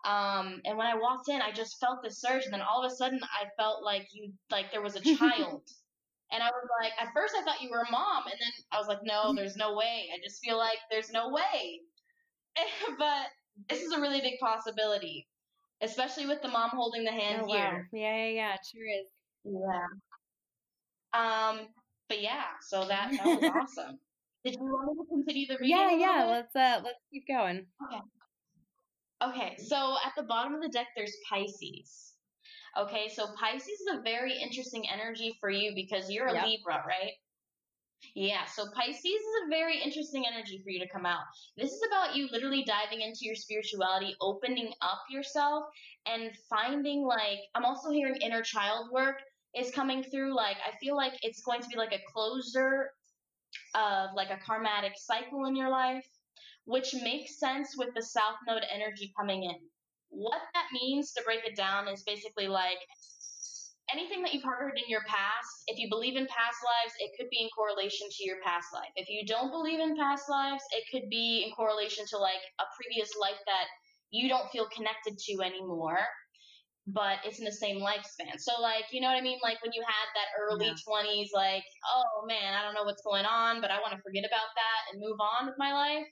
Um, 0.04 0.60
and 0.64 0.76
when 0.76 0.86
I 0.86 0.94
walked 0.94 1.28
in, 1.28 1.40
I 1.40 1.52
just 1.52 1.80
felt 1.80 2.02
the 2.02 2.10
surge, 2.10 2.44
and 2.44 2.52
then 2.52 2.60
all 2.60 2.84
of 2.84 2.92
a 2.92 2.94
sudden, 2.94 3.18
I 3.22 3.46
felt 3.56 3.82
like 3.82 4.08
you, 4.12 4.32
like 4.50 4.70
there 4.70 4.82
was 4.82 4.96
a 4.96 5.00
child. 5.16 5.62
And 6.32 6.42
I 6.42 6.46
was 6.46 6.68
like, 6.82 6.92
at 7.00 7.12
first, 7.14 7.34
I 7.38 7.42
thought 7.42 7.62
you 7.62 7.70
were 7.70 7.84
a 7.88 7.90
mom, 7.90 8.24
and 8.24 8.34
then 8.38 8.52
I 8.72 8.78
was 8.78 8.88
like, 8.88 9.02
no, 9.02 9.34
there's 9.34 9.56
no 9.56 9.74
way. 9.74 10.08
I 10.12 10.18
just 10.22 10.44
feel 10.44 10.58
like 10.58 10.78
there's 10.90 11.10
no 11.10 11.30
way. 11.30 11.80
but 12.98 13.26
this 13.68 13.82
is 13.82 13.92
a 13.92 14.00
really 14.00 14.20
big 14.20 14.38
possibility, 14.40 15.26
especially 15.82 16.26
with 16.26 16.42
the 16.42 16.48
mom 16.48 16.70
holding 16.70 17.04
the 17.04 17.12
hand 17.12 17.42
oh, 17.44 17.52
here. 17.52 17.88
Wow. 17.92 17.98
Yeah, 17.98 18.16
yeah, 18.16 18.28
yeah. 18.28 18.54
It 18.54 18.60
sure 18.70 18.82
is. 19.00 19.08
Yeah. 19.44 19.86
Um, 21.14 21.68
but 22.08 22.20
yeah, 22.20 22.44
so 22.60 22.86
that 22.86 23.12
that 23.12 23.24
was 23.24 23.50
awesome. 23.78 23.98
Did 24.44 24.54
you 24.54 24.60
want 24.62 24.96
me 24.96 25.04
to 25.04 25.08
continue 25.08 25.46
the 25.46 25.56
reading? 25.60 25.76
Yeah, 25.76 25.90
yeah. 25.92 26.24
Let's 26.26 26.54
uh 26.54 26.80
let's 26.84 27.00
keep 27.12 27.26
going. 27.26 27.66
Okay. 27.86 28.00
Okay, 29.20 29.56
so 29.58 29.96
at 30.06 30.12
the 30.16 30.22
bottom 30.22 30.54
of 30.54 30.62
the 30.62 30.68
deck 30.68 30.88
there's 30.96 31.16
Pisces. 31.28 32.14
Okay, 32.78 33.08
so 33.08 33.26
Pisces 33.38 33.68
is 33.68 33.86
a 33.92 34.02
very 34.02 34.38
interesting 34.40 34.84
energy 34.88 35.36
for 35.40 35.50
you 35.50 35.72
because 35.74 36.10
you're 36.10 36.26
a 36.26 36.34
yep. 36.34 36.46
Libra, 36.46 36.84
right? 36.86 37.12
Yeah, 38.14 38.44
so 38.44 38.66
Pisces 38.74 39.04
is 39.04 39.46
a 39.46 39.48
very 39.50 39.80
interesting 39.80 40.24
energy 40.26 40.60
for 40.62 40.70
you 40.70 40.78
to 40.78 40.88
come 40.88 41.04
out. 41.04 41.22
This 41.56 41.72
is 41.72 41.80
about 41.88 42.14
you 42.14 42.28
literally 42.30 42.64
diving 42.64 43.00
into 43.00 43.20
your 43.22 43.34
spirituality, 43.34 44.14
opening 44.20 44.72
up 44.80 45.02
yourself, 45.10 45.64
and 46.06 46.30
finding 46.48 47.04
like, 47.04 47.40
I'm 47.54 47.64
also 47.64 47.90
hearing 47.90 48.16
inner 48.20 48.42
child 48.42 48.90
work 48.92 49.16
is 49.56 49.70
coming 49.72 50.04
through. 50.04 50.34
Like, 50.36 50.56
I 50.66 50.76
feel 50.78 50.96
like 50.96 51.14
it's 51.22 51.42
going 51.42 51.60
to 51.62 51.68
be 51.68 51.76
like 51.76 51.92
a 51.92 52.02
closer 52.12 52.92
of 53.74 54.10
like 54.14 54.30
a 54.30 54.38
karmatic 54.48 54.96
cycle 54.96 55.46
in 55.46 55.56
your 55.56 55.70
life, 55.70 56.06
which 56.66 56.94
makes 57.02 57.40
sense 57.40 57.76
with 57.76 57.88
the 57.94 58.02
South 58.02 58.36
Node 58.46 58.64
energy 58.72 59.12
coming 59.18 59.44
in. 59.44 59.56
What 60.10 60.40
that 60.54 60.66
means 60.72 61.12
to 61.12 61.22
break 61.24 61.44
it 61.44 61.56
down 61.56 61.88
is 61.88 62.02
basically 62.02 62.48
like 62.48 62.78
anything 63.92 64.22
that 64.22 64.34
you've 64.34 64.44
heard 64.44 64.76
in 64.76 64.84
your 64.88 65.02
past, 65.06 65.64
if 65.66 65.78
you 65.78 65.88
believe 65.88 66.16
in 66.16 66.26
past 66.26 66.58
lives, 66.64 66.94
it 67.00 67.12
could 67.18 67.30
be 67.30 67.42
in 67.42 67.48
correlation 67.56 68.08
to 68.10 68.24
your 68.24 68.36
past 68.44 68.68
life. 68.74 68.92
If 68.96 69.08
you 69.08 69.24
don't 69.26 69.50
believe 69.50 69.80
in 69.80 69.96
past 69.96 70.28
lives, 70.28 70.62
it 70.72 70.84
could 70.92 71.08
be 71.08 71.44
in 71.46 71.52
correlation 71.52 72.04
to 72.10 72.18
like 72.18 72.42
a 72.60 72.64
previous 72.76 73.10
life 73.20 73.40
that 73.46 73.66
you 74.10 74.28
don't 74.28 74.50
feel 74.50 74.68
connected 74.74 75.18
to 75.18 75.42
anymore 75.44 76.00
but 76.88 77.18
it's 77.24 77.38
in 77.38 77.44
the 77.44 77.52
same 77.52 77.80
lifespan. 77.80 78.38
So 78.38 78.52
like, 78.60 78.84
you 78.92 79.00
know 79.00 79.08
what 79.08 79.18
I 79.18 79.20
mean? 79.20 79.38
Like 79.42 79.62
when 79.62 79.72
you 79.74 79.84
had 79.84 80.08
that 80.16 80.32
early 80.40 80.72
twenties, 80.84 81.30
like, 81.34 81.62
oh 81.84 82.24
man, 82.26 82.54
I 82.54 82.64
don't 82.64 82.74
know 82.74 82.84
what's 82.84 83.02
going 83.02 83.26
on, 83.26 83.60
but 83.60 83.70
I 83.70 83.78
want 83.80 83.92
to 83.92 84.00
forget 84.00 84.24
about 84.24 84.48
that 84.56 84.80
and 84.92 85.00
move 85.00 85.20
on 85.20 85.46
with 85.46 85.56
my 85.58 85.72
life. 85.72 86.06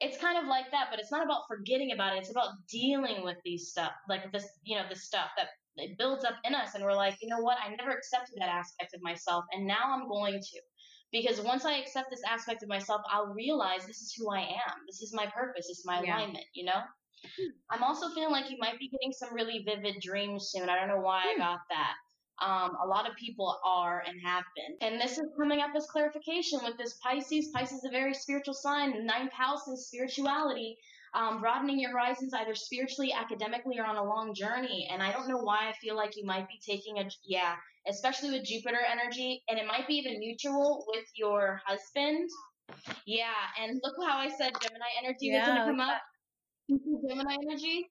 It's 0.00 0.18
kind 0.18 0.38
of 0.38 0.46
like 0.46 0.70
that, 0.72 0.88
but 0.90 0.98
it's 0.98 1.12
not 1.12 1.24
about 1.24 1.42
forgetting 1.48 1.92
about 1.92 2.14
it. 2.14 2.20
It's 2.20 2.30
about 2.30 2.50
dealing 2.70 3.24
with 3.24 3.36
these 3.44 3.68
stuff, 3.68 3.92
like 4.08 4.32
this, 4.32 4.46
you 4.64 4.76
know, 4.76 4.84
this 4.88 5.04
stuff 5.04 5.30
that 5.36 5.48
it 5.76 5.98
builds 5.98 6.24
up 6.24 6.34
in 6.44 6.54
us, 6.54 6.74
and 6.74 6.84
we're 6.84 6.94
like, 6.94 7.16
you 7.22 7.28
know 7.28 7.40
what? 7.40 7.58
I 7.64 7.74
never 7.74 7.90
accepted 7.90 8.34
that 8.38 8.48
aspect 8.48 8.94
of 8.94 9.02
myself, 9.02 9.44
and 9.52 9.66
now 9.66 9.92
I'm 9.92 10.08
going 10.08 10.34
to, 10.40 10.60
Because 11.12 11.40
once 11.40 11.64
I 11.64 11.78
accept 11.78 12.10
this 12.10 12.22
aspect 12.28 12.62
of 12.62 12.68
myself, 12.68 13.02
I'll 13.10 13.32
realize 13.34 13.86
this 13.86 14.00
is 14.00 14.14
who 14.16 14.30
I 14.32 14.40
am. 14.40 14.76
This 14.86 15.00
is 15.00 15.12
my 15.14 15.26
purpose. 15.26 15.68
This 15.68 15.78
is 15.78 15.86
my 15.86 16.02
yeah. 16.02 16.18
alignment, 16.18 16.44
you 16.54 16.64
know? 16.64 16.82
I'm 17.70 17.82
also 17.82 18.08
feeling 18.10 18.32
like 18.32 18.50
you 18.50 18.58
might 18.58 18.78
be 18.78 18.88
getting 18.88 19.12
some 19.12 19.32
really 19.32 19.64
vivid 19.64 20.00
dreams 20.00 20.50
soon. 20.52 20.68
I 20.68 20.78
don't 20.78 20.88
know 20.88 21.00
why 21.00 21.22
I 21.22 21.34
hmm. 21.34 21.40
got 21.40 21.60
that. 21.70 21.94
Um, 22.42 22.76
a 22.82 22.86
lot 22.86 23.08
of 23.08 23.16
people 23.16 23.58
are 23.64 24.02
and 24.06 24.20
have 24.22 24.44
been. 24.56 24.76
And 24.80 25.00
this 25.00 25.18
is 25.18 25.26
coming 25.38 25.60
up 25.60 25.70
as 25.76 25.86
clarification 25.86 26.60
with 26.64 26.76
this 26.76 26.94
Pisces. 26.94 27.50
Pisces 27.54 27.78
is 27.78 27.84
a 27.84 27.90
very 27.90 28.14
spiritual 28.14 28.54
sign. 28.54 28.92
The 28.92 29.04
ninth 29.04 29.32
house 29.32 29.68
is 29.68 29.86
spirituality. 29.86 30.76
Um, 31.14 31.40
broadening 31.40 31.78
your 31.78 31.92
horizons 31.92 32.34
either 32.34 32.56
spiritually, 32.56 33.12
academically, 33.12 33.78
or 33.78 33.84
on 33.84 33.94
a 33.94 34.02
long 34.02 34.34
journey. 34.34 34.88
And 34.90 35.00
I 35.00 35.12
don't 35.12 35.28
know 35.28 35.38
why 35.38 35.68
I 35.68 35.72
feel 35.80 35.94
like 35.94 36.16
you 36.16 36.24
might 36.26 36.48
be 36.48 36.58
taking 36.66 36.98
a, 36.98 37.04
yeah, 37.24 37.54
especially 37.88 38.32
with 38.32 38.44
Jupiter 38.44 38.80
energy, 38.90 39.44
and 39.48 39.56
it 39.56 39.64
might 39.64 39.86
be 39.86 39.94
even 39.94 40.18
mutual 40.18 40.84
with 40.88 41.04
your 41.14 41.60
husband. 41.64 42.28
Yeah, 43.06 43.30
and 43.62 43.80
look 43.84 43.94
how 44.04 44.18
I 44.18 44.28
said 44.28 44.54
Gemini 44.60 44.90
energy 45.04 45.28
yeah, 45.28 45.38
was 45.38 45.46
going 45.46 45.60
to 45.60 45.64
come 45.66 45.80
up. 45.80 46.02
Gemini 47.08 47.36
energy. 47.48 47.88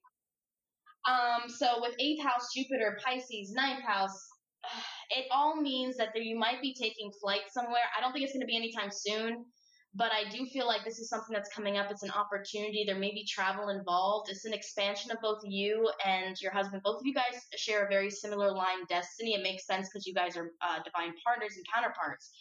Um, 1.08 1.50
so 1.50 1.80
with 1.82 1.96
eighth 2.00 2.24
house 2.24 2.50
Jupiter, 2.54 2.98
Pisces, 3.06 3.52
ninth 3.54 3.84
house, 3.84 4.20
it 5.18 5.26
all 5.32 5.56
means 5.62 5.98
that 5.98 6.10
there, 6.14 6.24
you 6.24 6.38
might 6.38 6.62
be 6.62 6.74
taking 6.74 7.12
flight 7.22 7.42
somewhere. 7.52 7.84
I 7.98 8.02
don't 8.02 8.14
think 8.14 8.24
it's 8.24 8.34
going 8.34 8.42
to 8.42 8.48
be 8.48 8.58
anytime 8.58 8.90
soon, 8.92 9.46
but 9.96 10.12
I 10.12 10.30
do 10.30 10.46
feel 10.46 10.68
like 10.68 10.84
this 10.84 11.00
is 11.00 11.10
something 11.10 11.34
that's 11.34 11.54
coming 11.54 11.78
up. 11.78 11.92
It's 11.92 12.04
an 12.04 12.12
opportunity. 12.12 12.84
There 12.86 12.98
may 12.98 13.12
be 13.12 13.26
travel 13.26 13.70
involved. 13.70 14.30
It's 14.30 14.46
an 14.46 14.54
expansion 14.54 15.12
of 15.12 15.18
both 15.22 15.42
you 15.44 15.90
and 16.06 16.36
your 16.42 16.52
husband. 16.52 16.82
Both 16.84 17.02
of 17.02 17.06
you 17.06 17.14
guys 17.14 17.40
share 17.56 17.86
a 17.86 17.90
very 17.90 18.10
similar 18.10 18.52
line 18.52 18.86
destiny. 18.90 19.36
It 19.36 19.44
makes 19.44 19.66
sense 19.66 19.90
because 19.90 20.08
you 20.08 20.14
guys 20.14 20.36
are 20.36 20.52
uh, 20.62 20.80
divine 20.84 21.14
partners 21.26 21.56
and 21.56 21.66
counterparts. 21.74 22.32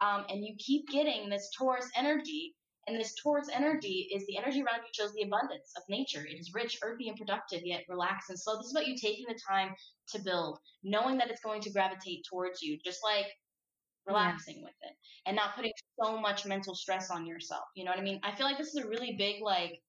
Um, 0.00 0.24
and 0.28 0.44
you 0.44 0.54
keep 0.58 0.88
getting 0.88 1.30
this 1.30 1.48
Taurus 1.56 1.88
energy 1.96 2.54
and 2.86 2.98
this 2.98 3.14
Taurus 3.22 3.48
energy 3.52 4.08
is 4.14 4.26
the 4.26 4.38
energy 4.38 4.62
around 4.62 4.82
you 4.82 4.92
shows 4.92 5.12
the 5.12 5.22
abundance 5.22 5.72
of 5.76 5.82
nature. 5.88 6.24
It 6.24 6.38
is 6.38 6.54
rich, 6.54 6.78
earthy, 6.82 7.08
and 7.08 7.16
productive, 7.16 7.62
yet 7.64 7.84
relaxed 7.88 8.30
and 8.30 8.38
slow. 8.38 8.56
This 8.56 8.66
is 8.66 8.72
about 8.72 8.86
you 8.86 8.96
taking 8.96 9.26
the 9.28 9.38
time 9.48 9.74
to 10.12 10.20
build, 10.20 10.58
knowing 10.84 11.18
that 11.18 11.30
it's 11.30 11.40
going 11.40 11.62
to 11.62 11.70
gravitate 11.70 12.24
towards 12.30 12.62
you, 12.62 12.78
just 12.84 13.00
like 13.02 13.26
relaxing 14.06 14.58
yeah. 14.58 14.64
with 14.64 14.74
it 14.82 14.96
and 15.26 15.36
not 15.36 15.56
putting 15.56 15.72
so 16.00 16.20
much 16.20 16.46
mental 16.46 16.74
stress 16.74 17.10
on 17.10 17.26
yourself. 17.26 17.64
You 17.74 17.84
know 17.84 17.90
what 17.90 17.98
I 18.00 18.04
mean? 18.04 18.20
I 18.22 18.34
feel 18.34 18.46
like 18.46 18.58
this 18.58 18.68
is 18.68 18.84
a 18.84 18.88
really 18.88 19.16
big, 19.18 19.42
like, 19.42 19.80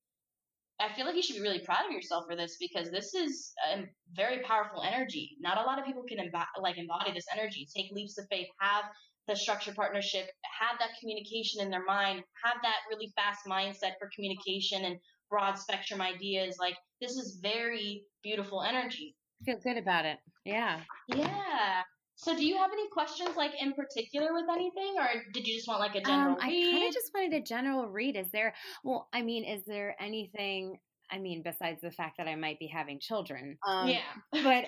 I 0.80 0.94
feel 0.94 1.06
like 1.06 1.16
you 1.16 1.24
should 1.24 1.36
be 1.36 1.42
really 1.42 1.60
proud 1.60 1.86
of 1.86 1.92
yourself 1.92 2.26
for 2.28 2.36
this 2.36 2.58
because 2.60 2.92
this 2.92 3.14
is 3.14 3.52
a 3.74 3.84
very 4.14 4.44
powerful 4.44 4.84
energy. 4.84 5.36
Not 5.40 5.58
a 5.58 5.64
lot 5.64 5.80
of 5.80 5.86
people 5.86 6.04
can 6.04 6.20
like 6.62 6.78
embody 6.78 7.12
this 7.14 7.26
energy. 7.36 7.68
Take 7.76 7.92
leaps 7.92 8.18
of 8.20 8.26
faith, 8.30 8.48
have 8.60 8.86
the 9.28 9.36
structured 9.36 9.76
partnership, 9.76 10.28
have 10.60 10.80
that 10.80 10.90
communication 11.00 11.62
in 11.62 11.70
their 11.70 11.84
mind, 11.84 12.24
have 12.44 12.58
that 12.64 12.78
really 12.90 13.12
fast 13.16 13.42
mindset 13.48 13.94
for 14.00 14.10
communication 14.16 14.86
and 14.86 14.98
broad 15.30 15.58
spectrum 15.58 16.02
ideas. 16.02 16.58
Like 16.60 16.76
this 17.02 17.12
is 17.12 17.40
very 17.42 18.04
beautiful 18.24 18.62
energy. 18.62 19.16
Feel 19.46 19.60
good 19.64 19.78
about 19.78 20.06
it. 20.06 20.18
Yeah. 20.46 20.80
Yeah. 21.10 21.82
So 22.16 22.36
do 22.36 22.44
you 22.44 22.58
have 22.58 22.72
any 22.72 22.90
questions 22.90 23.36
like 23.38 23.52
in 23.62 23.74
particular 23.74 24.34
with 24.34 24.46
anything 24.52 24.96
or 24.98 25.08
did 25.34 25.46
you 25.46 25.56
just 25.56 25.68
want 25.68 25.80
like 25.80 25.96
a 25.96 26.02
general 26.02 26.34
um, 26.34 26.48
read? 26.48 26.68
I 26.68 26.72
kind 26.72 26.88
of 26.88 26.94
just 26.94 27.12
wanted 27.14 27.34
a 27.34 27.42
general 27.42 27.88
read. 27.88 28.16
Is 28.16 28.32
there 28.32 28.56
well, 28.84 29.08
I 29.14 29.22
mean, 29.22 29.44
is 29.44 29.64
there 29.66 29.96
anything 30.00 30.80
I 31.12 31.20
mean, 31.20 31.42
besides 31.42 31.82
the 31.82 31.92
fact 31.92 32.18
that 32.18 32.28
I 32.28 32.36
might 32.36 32.60
be 32.60 32.68
having 32.68 33.00
children. 33.00 33.58
Um, 33.66 33.88
yeah. 33.88 34.02
but 34.32 34.66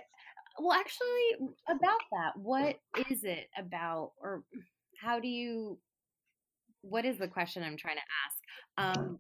well, 0.60 0.78
actually, 0.78 1.54
about 1.70 2.00
that, 2.12 2.38
what 2.38 2.75
is 3.10 3.24
it 3.24 3.50
about, 3.58 4.12
or 4.22 4.44
how 5.00 5.20
do 5.20 5.28
you? 5.28 5.78
What 6.82 7.06
is 7.06 7.18
the 7.18 7.28
question 7.28 7.63
I'm 7.63 7.78
trying 7.78 7.98
to 7.98 8.01
ask? 8.25 8.98
Um, 9.00 9.20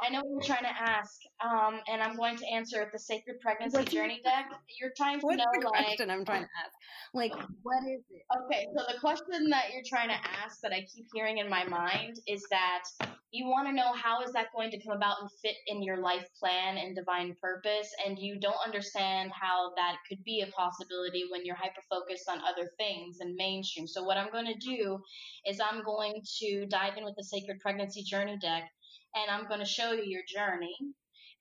I 0.00 0.10
know 0.10 0.20
what 0.20 0.46
you're 0.46 0.56
trying 0.56 0.64
to 0.64 0.76
ask, 0.76 1.20
um, 1.44 1.80
and 1.88 2.02
I'm 2.02 2.16
going 2.16 2.36
to 2.36 2.46
answer 2.52 2.82
it. 2.82 2.88
The 2.92 2.98
Sacred 2.98 3.40
Pregnancy 3.40 3.84
Journey 3.84 4.20
deck. 4.22 4.46
You're 4.80 4.92
trying 4.96 5.20
to 5.20 5.26
What's 5.26 5.38
know, 5.38 5.44
the 5.60 5.68
like, 5.68 5.84
question 5.84 6.10
I'm 6.10 6.24
trying 6.24 6.42
to 6.42 6.48
ask? 6.64 6.74
Like, 7.14 7.32
what 7.62 7.82
is 7.84 8.02
it? 8.10 8.22
Okay, 8.44 8.66
so 8.76 8.84
the 8.92 9.00
question 9.00 9.50
that 9.50 9.72
you're 9.72 9.86
trying 9.86 10.08
to 10.08 10.18
ask 10.44 10.60
that 10.62 10.72
I 10.72 10.86
keep 10.94 11.06
hearing 11.14 11.38
in 11.38 11.48
my 11.48 11.64
mind 11.64 12.16
is 12.26 12.44
that 12.50 12.84
you 13.32 13.46
want 13.46 13.68
to 13.68 13.74
know 13.74 13.92
how 13.92 14.22
is 14.22 14.32
that 14.32 14.46
going 14.54 14.70
to 14.70 14.82
come 14.82 14.96
about 14.96 15.16
and 15.20 15.30
fit 15.42 15.56
in 15.66 15.82
your 15.82 15.98
life 15.98 16.26
plan 16.38 16.76
and 16.76 16.94
divine 16.94 17.34
purpose, 17.40 17.88
and 18.06 18.18
you 18.18 18.38
don't 18.40 18.56
understand 18.64 19.30
how 19.32 19.72
that 19.76 19.96
could 20.08 20.22
be 20.24 20.42
a 20.42 20.50
possibility 20.52 21.24
when 21.30 21.44
you're 21.44 21.56
hyper 21.56 21.82
focused 21.90 22.28
on 22.28 22.38
other 22.38 22.70
things 22.78 23.18
and 23.20 23.34
mainstream. 23.36 23.86
So 23.86 24.04
what 24.04 24.16
I'm 24.16 24.30
going 24.30 24.46
to 24.46 24.58
do 24.58 24.98
is 25.46 25.60
I'm 25.60 25.82
going 25.82 26.22
to 26.40 26.66
dive 26.66 26.96
in 26.96 27.04
with 27.04 27.16
the 27.16 27.24
Sacred 27.24 27.60
Pregnancy 27.60 28.02
Journey 28.02 28.38
deck 28.40 28.70
and 29.16 29.30
I'm 29.30 29.48
going 29.48 29.60
to 29.60 29.66
show 29.66 29.92
you 29.92 30.04
your 30.04 30.22
journey 30.28 30.76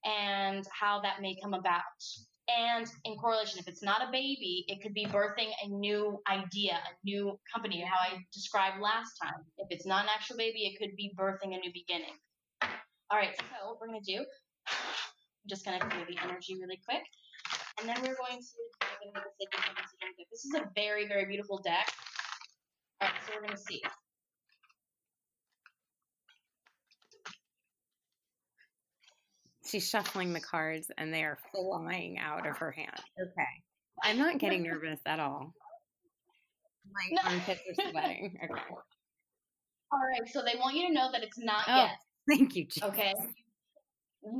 and 0.05 0.65
how 0.71 1.01
that 1.01 1.21
may 1.21 1.35
come 1.41 1.53
about. 1.53 1.81
And 2.47 2.85
in 3.05 3.15
correlation, 3.17 3.59
if 3.59 3.67
it's 3.67 3.81
not 3.81 4.07
a 4.07 4.11
baby, 4.11 4.65
it 4.67 4.81
could 4.81 4.93
be 4.93 5.07
birthing 5.07 5.49
a 5.63 5.67
new 5.67 6.21
idea, 6.29 6.73
a 6.73 6.93
new 7.03 7.39
company, 7.51 7.83
how 7.83 7.97
I 7.97 8.19
described 8.31 8.79
last 8.81 9.13
time. 9.21 9.41
If 9.57 9.67
it's 9.71 9.85
not 9.85 10.03
an 10.03 10.11
actual 10.13 10.37
baby, 10.37 10.65
it 10.65 10.77
could 10.77 10.95
be 10.95 11.11
birthing 11.17 11.55
a 11.55 11.59
new 11.59 11.71
beginning. 11.73 12.13
All 13.09 13.17
right, 13.17 13.35
so 13.35 13.45
what 13.67 13.79
we're 13.81 13.87
going 13.87 14.01
to 14.01 14.13
do, 14.13 14.19
I'm 14.69 15.49
just 15.49 15.65
going 15.65 15.79
to 15.79 15.85
clear 15.87 16.05
the 16.07 16.17
energy 16.23 16.55
really 16.61 16.79
quick. 16.87 17.03
And 17.79 17.89
then 17.89 17.97
we're 18.01 18.15
going 18.15 18.39
to 18.39 18.51
dive 19.01 19.11
into 19.11 19.35
the. 19.37 20.25
This 20.31 20.45
is 20.45 20.53
a 20.55 20.69
very, 20.75 21.07
very 21.07 21.25
beautiful 21.25 21.59
deck. 21.63 21.89
All 23.01 23.07
right, 23.07 23.17
so 23.25 23.33
we're 23.35 23.47
going 23.47 23.57
to 23.57 23.61
see. 23.61 23.81
She's 29.65 29.87
shuffling 29.89 30.33
the 30.33 30.39
cards 30.39 30.91
and 30.97 31.13
they 31.13 31.23
are 31.23 31.39
flying 31.53 32.19
out 32.19 32.47
of 32.47 32.57
her 32.57 32.71
hand. 32.71 33.01
Okay. 33.19 33.63
I'm 34.03 34.17
not 34.17 34.37
getting 34.37 34.63
nervous 34.63 34.99
at 35.05 35.19
all. 35.19 35.53
My 36.93 37.09
no. 37.11 37.31
armpits 37.31 37.61
are 37.69 37.89
sweating. 37.91 38.37
Okay. 38.43 38.61
All 39.91 39.99
right. 39.99 40.29
So 40.31 40.41
they 40.41 40.57
want 40.59 40.75
you 40.75 40.87
to 40.87 40.93
know 40.93 41.09
that 41.11 41.23
it's 41.23 41.39
not 41.39 41.63
oh, 41.67 41.75
yet. 41.75 41.97
Thank 42.29 42.55
you. 42.55 42.65
Jesus. 42.65 42.83
Okay. 42.83 43.13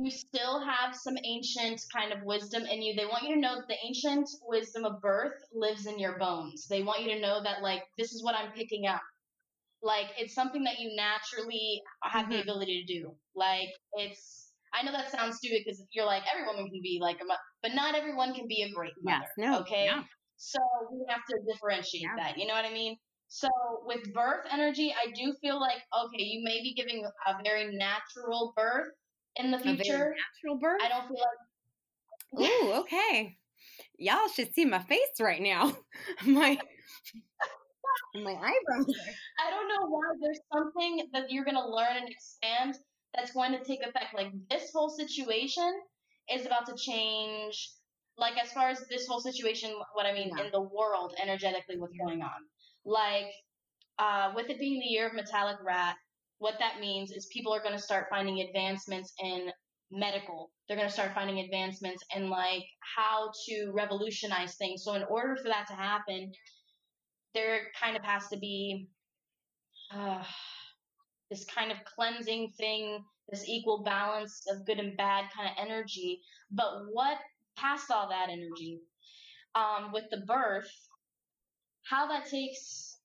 You 0.02 0.10
still 0.10 0.64
have 0.64 0.96
some 0.96 1.14
ancient 1.24 1.80
kind 1.94 2.12
of 2.12 2.18
wisdom 2.24 2.64
in 2.64 2.82
you. 2.82 2.94
They 2.96 3.06
want 3.06 3.22
you 3.22 3.34
to 3.34 3.40
know 3.40 3.56
that 3.56 3.68
the 3.68 3.76
ancient 3.86 4.28
wisdom 4.46 4.84
of 4.84 5.00
birth 5.00 5.34
lives 5.54 5.86
in 5.86 5.98
your 5.98 6.18
bones. 6.18 6.66
They 6.68 6.82
want 6.82 7.02
you 7.02 7.14
to 7.14 7.20
know 7.20 7.40
that, 7.44 7.62
like, 7.62 7.82
this 7.96 8.12
is 8.12 8.24
what 8.24 8.34
I'm 8.34 8.50
picking 8.50 8.86
up. 8.88 9.00
Like, 9.82 10.06
it's 10.18 10.34
something 10.34 10.64
that 10.64 10.80
you 10.80 10.96
naturally 10.96 11.82
have 12.02 12.24
mm-hmm. 12.24 12.32
the 12.32 12.42
ability 12.42 12.84
to 12.84 13.00
do. 13.00 13.14
Like, 13.36 13.68
it's 13.92 14.45
I 14.76 14.84
know 14.84 14.92
that 14.92 15.10
sounds 15.10 15.36
stupid 15.36 15.62
because 15.64 15.82
you're 15.92 16.06
like 16.06 16.22
every 16.32 16.46
woman 16.46 16.68
can 16.70 16.80
be 16.82 16.98
like 17.00 17.16
a 17.22 17.24
mother, 17.24 17.40
but 17.62 17.74
not 17.74 17.94
everyone 17.94 18.34
can 18.34 18.46
be 18.46 18.62
a 18.62 18.72
great 18.74 18.92
mother. 19.02 19.24
Yes, 19.24 19.30
no, 19.38 19.60
okay. 19.60 19.84
Yeah. 19.86 20.02
So 20.36 20.58
we 20.92 21.04
have 21.08 21.22
to 21.30 21.38
differentiate 21.50 22.02
yeah. 22.02 22.16
that. 22.16 22.38
You 22.38 22.46
know 22.46 22.54
what 22.54 22.64
I 22.64 22.72
mean? 22.72 22.96
So 23.28 23.48
with 23.84 24.12
birth 24.12 24.46
energy, 24.52 24.94
I 24.94 25.10
do 25.12 25.34
feel 25.40 25.60
like 25.60 25.78
okay, 26.04 26.22
you 26.22 26.42
may 26.44 26.60
be 26.60 26.74
giving 26.74 27.04
a 27.04 27.42
very 27.42 27.76
natural 27.76 28.52
birth 28.56 28.88
in 29.36 29.50
the 29.50 29.58
future. 29.58 30.14
natural 30.44 30.58
birth. 30.60 30.80
I 30.82 30.88
don't 30.88 31.08
feel 31.08 31.16
like. 31.16 32.50
Ooh, 32.50 32.72
okay. 32.80 33.36
Y'all 33.98 34.28
should 34.28 34.54
see 34.54 34.64
my 34.64 34.82
face 34.82 35.20
right 35.20 35.40
now. 35.40 35.76
my 36.26 36.58
my 38.14 38.32
eyebrows. 38.32 38.94
I 39.38 39.50
don't 39.50 39.68
know 39.68 39.88
why. 39.88 40.02
There's 40.20 40.40
something 40.52 41.08
that 41.12 41.30
you're 41.30 41.44
gonna 41.44 41.66
learn 41.66 41.96
and 41.96 42.08
expand 42.08 42.76
that's 43.16 43.32
going 43.32 43.52
to 43.52 43.64
take 43.64 43.80
effect. 43.80 44.14
Like 44.14 44.32
this 44.50 44.70
whole 44.72 44.90
situation 44.90 45.72
is 46.32 46.46
about 46.46 46.66
to 46.66 46.74
change. 46.76 47.70
Like 48.18 48.34
as 48.42 48.52
far 48.52 48.68
as 48.68 48.80
this 48.88 49.06
whole 49.06 49.20
situation, 49.20 49.70
what 49.94 50.06
I 50.06 50.12
mean 50.12 50.30
yeah. 50.36 50.44
in 50.44 50.52
the 50.52 50.60
world 50.60 51.14
energetically, 51.22 51.78
what's 51.78 51.96
going 51.96 52.22
on. 52.22 52.40
Like 52.84 53.32
uh, 53.98 54.32
with 54.34 54.48
it 54.50 54.58
being 54.58 54.80
the 54.80 54.86
year 54.86 55.06
of 55.06 55.14
metallic 55.14 55.56
rat, 55.64 55.96
what 56.38 56.54
that 56.58 56.80
means 56.80 57.10
is 57.12 57.28
people 57.32 57.52
are 57.52 57.62
going 57.62 57.74
to 57.74 57.82
start 57.82 58.06
finding 58.10 58.40
advancements 58.40 59.12
in 59.22 59.50
medical. 59.90 60.50
They're 60.66 60.76
going 60.76 60.88
to 60.88 60.92
start 60.92 61.14
finding 61.14 61.40
advancements 61.40 62.02
in 62.14 62.28
like 62.28 62.64
how 62.96 63.30
to 63.48 63.72
revolutionize 63.74 64.56
things. 64.56 64.82
So 64.84 64.94
in 64.94 65.04
order 65.04 65.36
for 65.36 65.48
that 65.48 65.66
to 65.68 65.74
happen, 65.74 66.32
there 67.34 67.60
kind 67.80 67.96
of 67.96 68.02
has 68.02 68.28
to 68.28 68.38
be. 68.38 68.88
Uh, 69.94 70.22
this 71.30 71.44
kind 71.44 71.72
of 71.72 71.78
cleansing 71.84 72.52
thing, 72.56 73.04
this 73.28 73.48
equal 73.48 73.82
balance 73.82 74.44
of 74.50 74.66
good 74.66 74.78
and 74.78 74.96
bad 74.96 75.24
kind 75.34 75.48
of 75.48 75.56
energy. 75.64 76.20
But 76.50 76.86
what 76.92 77.18
past 77.56 77.90
all 77.90 78.08
that 78.08 78.28
energy 78.30 78.80
um, 79.54 79.92
with 79.92 80.04
the 80.10 80.18
birth, 80.26 80.70
how 81.82 82.08
that 82.08 82.26
takes, 82.26 82.98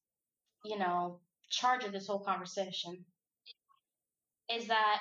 you 0.66 0.78
know, 0.78 1.20
charge 1.50 1.84
of 1.84 1.92
this 1.92 2.08
whole 2.08 2.24
conversation 2.24 3.06
is 4.54 4.68
that 4.68 5.00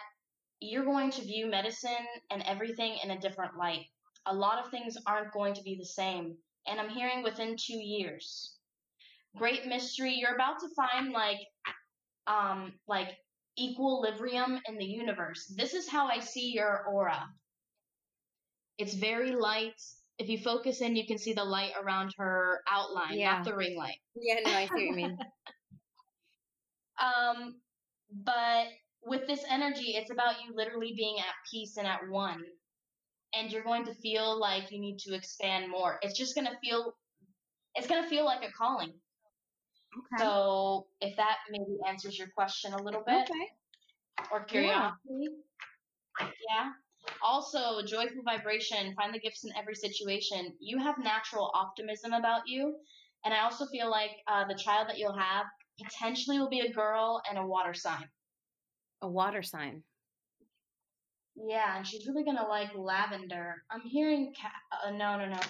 you're 0.61 0.85
going 0.85 1.11
to 1.11 1.23
view 1.23 1.47
medicine 1.47 2.07
and 2.31 2.43
everything 2.47 2.99
in 3.03 3.11
a 3.11 3.21
different 3.21 3.57
light. 3.57 3.87
A 4.27 4.35
lot 4.35 4.65
of 4.65 4.71
things 4.71 4.97
aren't 5.07 5.33
going 5.33 5.55
to 5.55 5.63
be 5.63 5.77
the 5.77 5.85
same. 5.85 6.37
And 6.67 6.79
I'm 6.79 6.91
hearing 6.91 7.23
within 7.23 7.57
two 7.57 7.79
years. 7.79 8.57
Great 9.37 9.67
mystery. 9.67 10.15
You're 10.15 10.35
about 10.35 10.61
to 10.61 10.69
find 10.77 11.13
like 11.13 11.39
um, 12.31 12.73
like 12.87 13.09
equilibrium 13.59 14.61
in 14.69 14.79
the 14.79 14.85
universe. 14.85 15.53
This 15.57 15.75
is 15.75 15.89
how 15.89 16.07
I 16.09 16.21
see 16.21 16.53
your 16.55 16.85
aura. 16.89 17.21
It's 18.79 18.95
very 18.95 19.33
light. 19.33 19.75
If 20.19 20.29
you 20.29 20.39
focus 20.39 20.81
in, 20.81 20.97
you 20.97 21.07
can 21.07 21.19
see 21.19 21.33
the 21.33 21.45
light 21.45 21.73
around 21.83 22.13
her 22.19 22.61
outline, 22.71 23.19
Yeah. 23.19 23.37
not 23.37 23.45
the 23.45 23.57
ring 23.57 23.77
light. 23.77 23.99
Yeah, 24.15 24.37
no, 24.45 24.53
I 24.53 24.67
see 24.67 24.71
what 24.73 24.83
you 24.83 24.93
mean. 24.95 25.19
Um, 27.01 27.55
but 28.13 28.67
with 29.03 29.27
this 29.27 29.43
energy, 29.49 29.95
it's 29.97 30.11
about 30.11 30.35
you 30.45 30.55
literally 30.55 30.93
being 30.95 31.17
at 31.19 31.35
peace 31.51 31.79
and 31.79 31.87
at 31.87 32.01
one. 32.11 32.43
And 33.35 33.51
you're 33.51 33.65
going 33.65 33.87
to 33.87 33.95
feel 33.95 34.39
like 34.39 34.71
you 34.71 34.79
need 34.81 34.99
to 35.07 35.15
expand 35.15 35.71
more. 35.71 35.99
It's 36.03 36.19
just 36.19 36.35
going 36.35 36.47
to 36.47 36.59
feel, 36.63 36.93
it's 37.75 37.87
going 37.87 38.03
to 38.03 38.09
feel 38.11 38.27
like 38.27 38.45
a 38.47 38.53
calling. 38.53 38.93
Okay. 39.97 40.23
So 40.25 40.87
if 41.01 41.17
that 41.17 41.39
maybe 41.51 41.79
answers 41.87 42.19
your 42.19 42.29
question 42.29 42.73
a 42.73 42.83
little 42.83 43.03
bit 43.07 43.29
okay. 43.29 43.49
or 44.31 44.45
curiosity. 44.45 45.29
Yeah. 46.21 46.71
Also, 47.23 47.83
joyful 47.87 48.23
vibration, 48.25 48.95
find 48.95 49.13
the 49.15 49.19
gifts 49.19 49.45
in 49.45 49.51
every 49.57 49.75
situation. 49.75 50.53
You 50.61 50.79
have 50.79 50.99
natural 50.99 51.51
optimism 51.55 52.13
about 52.13 52.43
you. 52.47 52.77
And 53.25 53.35
I 53.35 53.43
also 53.43 53.67
feel 53.67 53.91
like 53.91 54.11
uh, 54.29 54.47
the 54.47 54.55
child 54.55 54.89
that 54.89 54.99
you'll 54.99 55.17
have 55.17 55.47
potentially 55.83 56.39
will 56.39 56.49
be 56.49 56.61
a 56.61 56.73
girl 56.73 57.23
and 57.29 57.39
a 57.39 57.47
water 57.47 57.75
sign. 57.75 58.05
A 59.03 59.09
water 59.09 59.43
sign. 59.43 59.83
Yeah, 61.37 61.77
and 61.77 61.87
she's 61.87 62.07
really 62.07 62.25
gonna 62.25 62.47
like 62.47 62.71
lavender. 62.75 63.63
I'm 63.71 63.81
hearing 63.81 64.35
cat. 64.39 64.53
Uh, 64.85 64.91
no, 64.91 65.17
no, 65.17 65.27
no, 65.27 65.41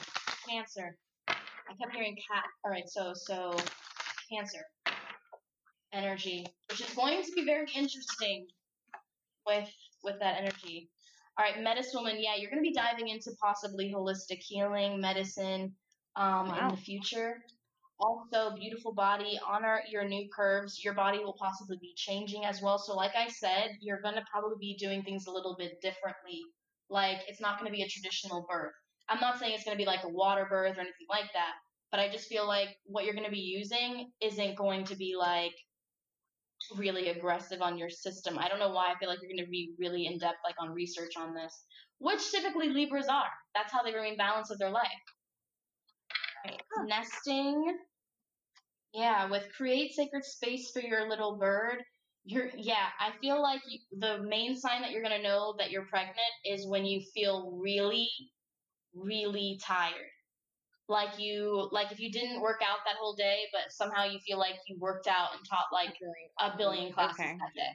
cancer. 0.49 0.97
I 1.29 1.75
kept 1.81 1.95
hearing 1.95 2.17
cat. 2.17 2.45
All 2.65 2.71
right, 2.71 2.89
so 2.89 3.13
so 3.15 3.57
cancer 4.33 4.65
energy, 5.93 6.47
which 6.69 6.81
is 6.81 6.95
going 6.95 7.23
to 7.23 7.33
be 7.33 7.45
very 7.45 7.67
interesting 7.75 8.47
with 9.47 9.69
with 10.03 10.19
that 10.21 10.39
energy. 10.39 10.91
All 11.39 11.45
right, 11.45 11.63
medicine 11.63 12.01
woman. 12.03 12.17
Yeah, 12.19 12.37
you're 12.37 12.51
gonna 12.51 12.63
be 12.63 12.73
diving 12.73 13.09
into 13.09 13.31
possibly 13.43 13.93
holistic 13.95 14.39
healing, 14.41 15.01
medicine, 15.01 15.75
um, 16.17 16.55
in 16.59 16.69
the 16.69 16.77
future. 16.77 17.43
Also, 17.99 18.57
beautiful 18.57 18.95
body. 18.95 19.39
Honor 19.47 19.83
your 19.91 20.09
new 20.09 20.29
curves. 20.35 20.83
Your 20.83 20.95
body 20.95 21.19
will 21.19 21.37
possibly 21.39 21.77
be 21.81 21.93
changing 21.97 22.45
as 22.47 22.63
well. 22.63 22.79
So, 22.79 22.95
like 22.95 23.13
I 23.15 23.29
said, 23.29 23.77
you're 23.81 24.01
gonna 24.01 24.25
probably 24.33 24.57
be 24.59 24.77
doing 24.79 25.03
things 25.03 25.27
a 25.27 25.31
little 25.31 25.57
bit 25.59 25.81
differently. 25.83 26.43
Like 26.89 27.21
it's 27.29 27.41
not 27.41 27.59
gonna 27.59 27.71
be 27.71 27.83
a 27.83 27.89
traditional 27.89 28.47
birth. 28.49 28.73
I'm 29.09 29.21
not 29.21 29.39
saying 29.39 29.55
it's 29.55 29.65
gonna 29.65 29.77
be 29.77 29.87
like 29.87 30.05
a 30.05 30.09
water 30.09 30.47
birth 30.49 30.77
or 30.77 30.81
anything 30.81 31.09
like 31.09 31.31
that, 31.35 31.55
but 31.91 32.01
I 32.01 32.11
just 32.11 32.29
feel 32.29 32.47
like 32.47 32.69
what 32.85 33.05
you're 33.05 33.15
gonna 33.15 33.31
be 33.31 33.39
using 33.39 34.11
isn't 34.21 34.57
going 34.57 34.85
to 34.85 34.97
be 34.97 35.15
like 35.19 35.55
really 36.77 37.09
aggressive 37.09 37.63
on 37.63 37.79
your 37.79 37.91
system. 37.91 38.39
I 38.39 38.49
don't 38.49 38.59
know 38.59 38.71
why 38.71 38.93
I 38.93 38.99
feel 38.99 39.09
like 39.09 39.19
you're 39.23 39.31
going 39.31 39.45
to 39.45 39.51
be 39.51 39.73
really 39.79 40.07
in 40.07 40.19
depth, 40.19 40.39
like 40.45 40.55
on 40.61 40.71
research 40.71 41.13
on 41.17 41.35
this, 41.35 41.65
which 41.99 42.31
typically 42.31 42.69
Libras 42.69 43.09
are. 43.09 43.31
That's 43.55 43.73
how 43.73 43.83
they 43.83 43.95
remain 43.95 44.17
balanced 44.17 44.51
with 44.51 44.59
their 44.59 44.71
life. 44.71 44.87
Right. 46.45 46.61
Nesting. 46.87 47.79
Yeah, 48.93 49.31
with 49.31 49.45
create 49.57 49.93
sacred 49.95 50.25
space 50.25 50.71
for 50.73 50.81
your 50.81 51.09
little 51.09 51.39
bird. 51.39 51.77
You're, 52.25 52.51
yeah, 52.57 52.89
I 52.99 53.13
feel 53.21 53.41
like 53.41 53.63
you, 53.69 53.79
the 53.99 54.23
main 54.23 54.57
sign 54.57 54.83
that 54.83 54.91
you're 54.91 55.03
going 55.03 55.17
to 55.17 55.27
know 55.27 55.55
that 55.59 55.71
you're 55.71 55.87
pregnant 55.87 56.19
is 56.45 56.67
when 56.69 56.85
you 56.85 57.01
feel 57.15 57.59
really, 57.63 58.09
really 58.95 59.59
tired. 59.63 60.11
Like 60.91 61.21
you, 61.21 61.69
like 61.71 61.93
if 61.93 62.01
you 62.01 62.11
didn't 62.11 62.41
work 62.41 62.61
out 62.69 62.79
that 62.85 62.97
whole 63.01 63.15
day, 63.15 63.45
but 63.53 63.71
somehow 63.71 64.07
you 64.07 64.19
feel 64.27 64.41
like 64.41 64.57
you 64.67 64.77
worked 64.81 65.07
out 65.07 65.29
and 65.39 65.49
taught 65.49 65.67
like 65.73 65.95
a 66.41 66.57
billion 66.59 66.93
classes 66.93 67.21
Okay. 67.21 67.39
that 67.39 67.55
day. 67.55 67.71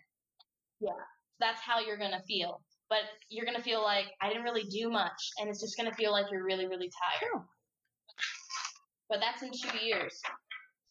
Yeah, 0.81 0.99
that's 1.39 1.61
how 1.61 1.79
you're 1.79 1.97
gonna 1.97 2.21
feel. 2.27 2.61
But 2.89 3.03
you're 3.29 3.45
gonna 3.45 3.63
feel 3.63 3.81
like 3.81 4.07
I 4.21 4.27
didn't 4.27 4.43
really 4.43 4.65
do 4.65 4.89
much, 4.89 5.31
and 5.39 5.49
it's 5.49 5.61
just 5.61 5.77
gonna 5.77 5.93
feel 5.93 6.11
like 6.11 6.25
you're 6.29 6.43
really, 6.43 6.67
really 6.67 6.91
tired. 6.91 7.31
True. 7.31 7.41
But 9.07 9.21
that's 9.21 9.41
in 9.43 9.51
two 9.53 9.77
years. 9.77 10.21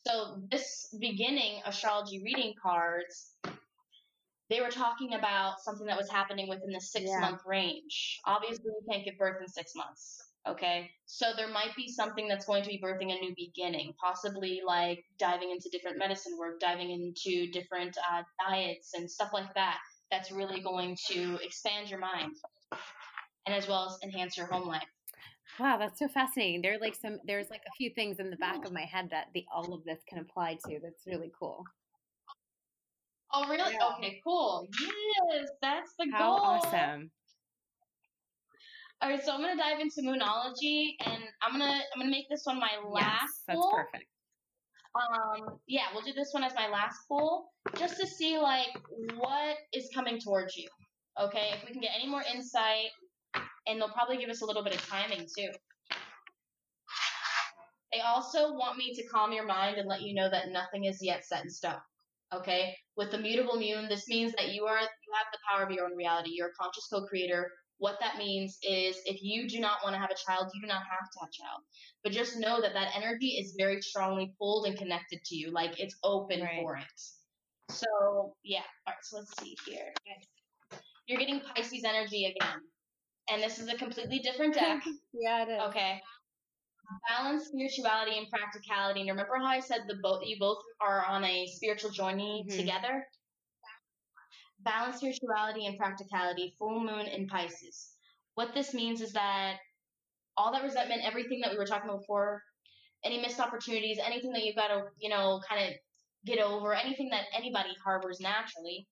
So 0.07 0.41
this 0.51 0.97
beginning 0.99 1.61
astrology 1.67 2.23
reading 2.25 2.55
cards, 2.63 3.37
they 4.49 4.63
were 4.63 4.71
talking 4.71 5.13
about 5.13 5.61
something 5.61 5.87
that 5.89 5.99
was 5.99 6.11
happening 6.11 6.49
within 6.49 6.71
the 6.71 6.81
six 6.81 7.05
Yeah. 7.05 7.21
month 7.21 7.43
range. 7.45 8.19
Obviously, 8.25 8.65
you 8.65 8.87
can't 8.91 9.05
give 9.05 9.19
birth 9.19 9.43
in 9.43 9.49
six 9.49 9.75
months. 9.75 10.24
Okay, 10.47 10.91
so 11.07 11.27
there 11.37 11.49
might 11.49 11.75
be 11.75 11.89
something 11.89 12.29
that's 12.29 12.45
going 12.45 12.63
to 12.63 12.69
be 12.69 12.79
birthing 12.83 13.17
a 13.17 13.19
new 13.19 13.35
beginning, 13.35 13.95
possibly 13.99 14.61
like 14.65 15.03
diving 15.19 15.51
into 15.51 15.71
different 15.71 15.99
medicine 15.99 16.37
work, 16.39 16.61
diving 16.61 16.91
into 16.91 17.51
different 17.51 17.97
uh, 18.13 18.23
diets 18.47 18.93
and 18.95 19.11
stuff 19.11 19.31
like 19.33 19.55
that. 19.55 19.79
That's 20.11 20.31
really 20.31 20.61
going 20.61 20.99
to 21.09 21.39
expand 21.43 21.89
your 21.89 21.99
mind, 21.99 22.37
and 23.47 23.55
as 23.55 23.67
well 23.67 23.87
as 23.87 23.97
enhance 24.03 24.37
your 24.37 24.47
home 24.47 24.69
life. 24.69 24.83
Wow, 25.59 25.79
that's 25.79 25.99
so 25.99 26.09
fascinating. 26.09 26.61
There 26.61 26.75
are 26.75 26.79
like 26.79 26.95
some 26.95 27.21
there's 27.25 27.49
like 27.49 27.63
a 27.67 27.73
few 27.77 27.91
things 27.95 28.19
in 28.19 28.29
the 28.29 28.37
back 28.37 28.67
of 28.67 28.73
my 28.73 28.83
head 28.83 29.09
that 29.13 29.29
the 29.33 29.47
all 29.55 29.73
of 29.73 29.85
this 29.85 30.01
can 30.07 30.19
apply 30.19 30.59
to. 30.67 30.79
That's 30.83 31.07
really 31.07 31.33
cool. 31.39 31.65
Oh, 33.33 33.49
really? 33.49 33.73
Yeah. 33.73 33.89
Okay, 33.97 34.21
cool. 34.23 34.69
Yes, 34.81 35.49
that's 35.63 35.95
the 35.99 36.07
How 36.13 36.37
goal. 36.37 36.41
awesome. 36.45 37.11
All 39.05 39.11
right, 39.11 39.23
so 39.23 39.35
I'm 39.35 39.43
gonna 39.43 39.55
dive 39.55 39.81
into 39.81 40.01
moonology, 40.01 40.93
and 41.05 41.23
I'm 41.43 41.53
gonna 41.53 41.75
I'm 41.93 42.01
gonna 42.01 42.11
make 42.11 42.27
this 42.31 42.41
one 42.45 42.59
my 42.59 42.71
last 42.89 43.21
yes, 43.21 43.43
that's 43.47 43.61
pool. 43.61 43.71
perfect. 43.75 44.07
Um, 44.95 45.59
yeah, 45.67 45.83
we'll 45.93 46.05
do 46.05 46.15
this 46.15 46.31
one 46.33 46.43
as 46.43 46.55
my 46.55 46.71
last 46.71 46.97
pool, 47.07 47.53
just 47.77 48.01
to 48.01 48.07
see 48.07 48.39
like 48.39 48.73
what 49.17 49.57
is 49.75 49.91
coming 49.95 50.19
towards 50.19 50.57
you. 50.57 50.69
Okay, 51.21 51.51
if 51.53 51.67
we 51.67 51.73
can 51.73 51.83
get 51.83 51.91
any 51.95 52.09
more 52.09 52.23
insight, 52.35 52.89
and 53.67 53.79
they'll 53.79 53.91
probably 53.91 54.17
give 54.17 54.31
us 54.31 54.41
a 54.41 54.47
little 54.47 54.65
bit 54.65 54.75
of 54.75 54.89
timing 54.89 55.27
too. 55.37 55.51
They 57.93 58.01
also 58.01 58.55
want 58.55 58.79
me 58.79 58.95
to 58.95 59.07
calm 59.09 59.35
your 59.35 59.47
mind 59.47 59.77
and 59.77 59.87
let 59.87 60.01
you 60.01 60.15
know 60.15 60.31
that 60.31 60.49
nothing 60.49 60.87
is 60.87 61.01
yet 61.03 61.27
set 61.27 61.45
in 61.45 61.51
stone. 61.51 61.75
Okay, 62.35 62.75
with 62.97 63.11
the 63.11 63.19
mutable 63.19 63.61
moon, 63.61 63.87
this 63.91 64.09
means 64.09 64.33
that 64.39 64.55
you 64.55 64.65
are 64.65 64.81
you 64.81 65.13
have 65.13 65.27
the 65.31 65.39
power 65.47 65.63
of 65.63 65.71
your 65.71 65.85
own 65.85 65.95
reality. 65.95 66.31
You're 66.33 66.49
a 66.49 66.59
conscious 66.59 66.89
co-creator. 66.91 67.51
What 67.79 67.99
that 68.01 68.19
means 68.19 68.59
is, 68.63 68.97
if 69.05 69.23
you 69.23 69.49
do 69.49 69.59
not 69.61 69.79
want 69.83 69.95
to 69.95 69.99
have 70.01 70.11
a 70.11 70.15
child, 70.15 70.51
you 70.55 70.61
do 70.61 70.67
not 70.67 70.83
have 70.83 71.11
to 71.11 71.19
have 71.21 71.29
a 71.29 71.33
child. 71.33 71.61
But 72.03 72.13
just 72.13 72.39
know 72.39 72.61
that 72.61 72.73
that 72.75 72.97
energy 72.97 73.37
is 73.39 73.55
very 73.59 73.81
strongly 73.83 74.33
pulled 74.39 74.67
and 74.67 74.79
connected 74.79 75.21
to 75.25 75.37
you. 75.37 75.51
Like 75.51 75.81
it's 75.81 75.97
open 76.05 76.41
Right. 76.43 76.61
for 76.61 76.77
it. 76.77 77.01
So 77.71 78.37
yeah. 78.45 78.61
All 78.87 78.93
right. 78.95 78.97
So 79.03 79.17
let's 79.19 79.37
see 79.41 79.57
here. 79.67 79.93
You're 81.07 81.19
getting 81.19 81.41
Pisces 81.41 81.85
energy 81.85 82.25
again, 82.27 82.61
and 83.31 83.43
this 83.43 83.59
is 83.59 83.69
a 83.69 83.77
completely 83.77 84.21
different 84.21 84.55
deck. 84.55 84.83
yeah, 85.13 85.43
it 85.43 85.49
is. 85.51 85.63
Okay. 85.69 86.01
Balance 87.09 87.47
spirituality 87.49 88.19
and 88.19 88.29
practicality. 88.31 89.01
And 89.01 89.11
remember 89.11 89.37
how 89.39 89.47
I 89.47 89.61
said 89.61 89.83
the 89.89 89.97
both 90.03 90.23
you 90.25 90.37
both 90.39 90.59
are 90.81 91.05
on 91.05 91.25
a 91.25 91.47
spiritual 91.47 91.91
journey 91.91 92.45
Mhm. 92.49 92.57
together? 92.57 93.07
Balance 94.65 94.97
spirituality 94.97 95.67
and 95.67 95.79
practicality, 95.79 96.55
full 96.59 96.81
moon 96.81 97.07
in 97.07 97.27
Pisces. 97.27 97.91
What 98.35 98.55
this 98.55 98.75
means 98.75 99.01
is 99.01 99.13
that 99.13 99.57
all 100.37 100.53
that 100.53 100.63
resentment, 100.63 101.03
everything 101.05 101.41
that 101.43 101.53
we 101.53 101.59
were 101.59 101.67
talking 101.67 101.89
about 101.89 102.01
before, 102.01 102.43
any 103.05 103.21
missed 103.21 103.41
opportunities, 103.41 103.99
anything 104.05 104.33
that 104.33 104.45
you've 104.45 104.57
got 104.57 104.69
to, 104.69 104.85
you 104.99 105.11
know, 105.11 105.41
kind 105.49 105.69
of 105.69 105.75
get 106.27 106.41
over, 106.41 106.75
anything 106.75 107.11
that 107.11 107.25
anybody 107.37 107.71
harbors 107.85 108.21
naturally, 108.21 108.89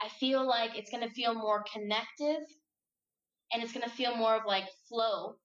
I 0.00 0.08
feel 0.08 0.46
like 0.46 0.76
it's 0.76 0.90
going 0.90 1.06
to 1.06 1.14
feel 1.14 1.34
more 1.34 1.64
connective 1.72 2.42
and 3.52 3.62
it's 3.62 3.72
going 3.72 3.88
to 3.88 3.94
feel 3.94 4.16
more 4.16 4.34
of 4.34 4.42
like 4.46 4.64
flow 4.88 5.36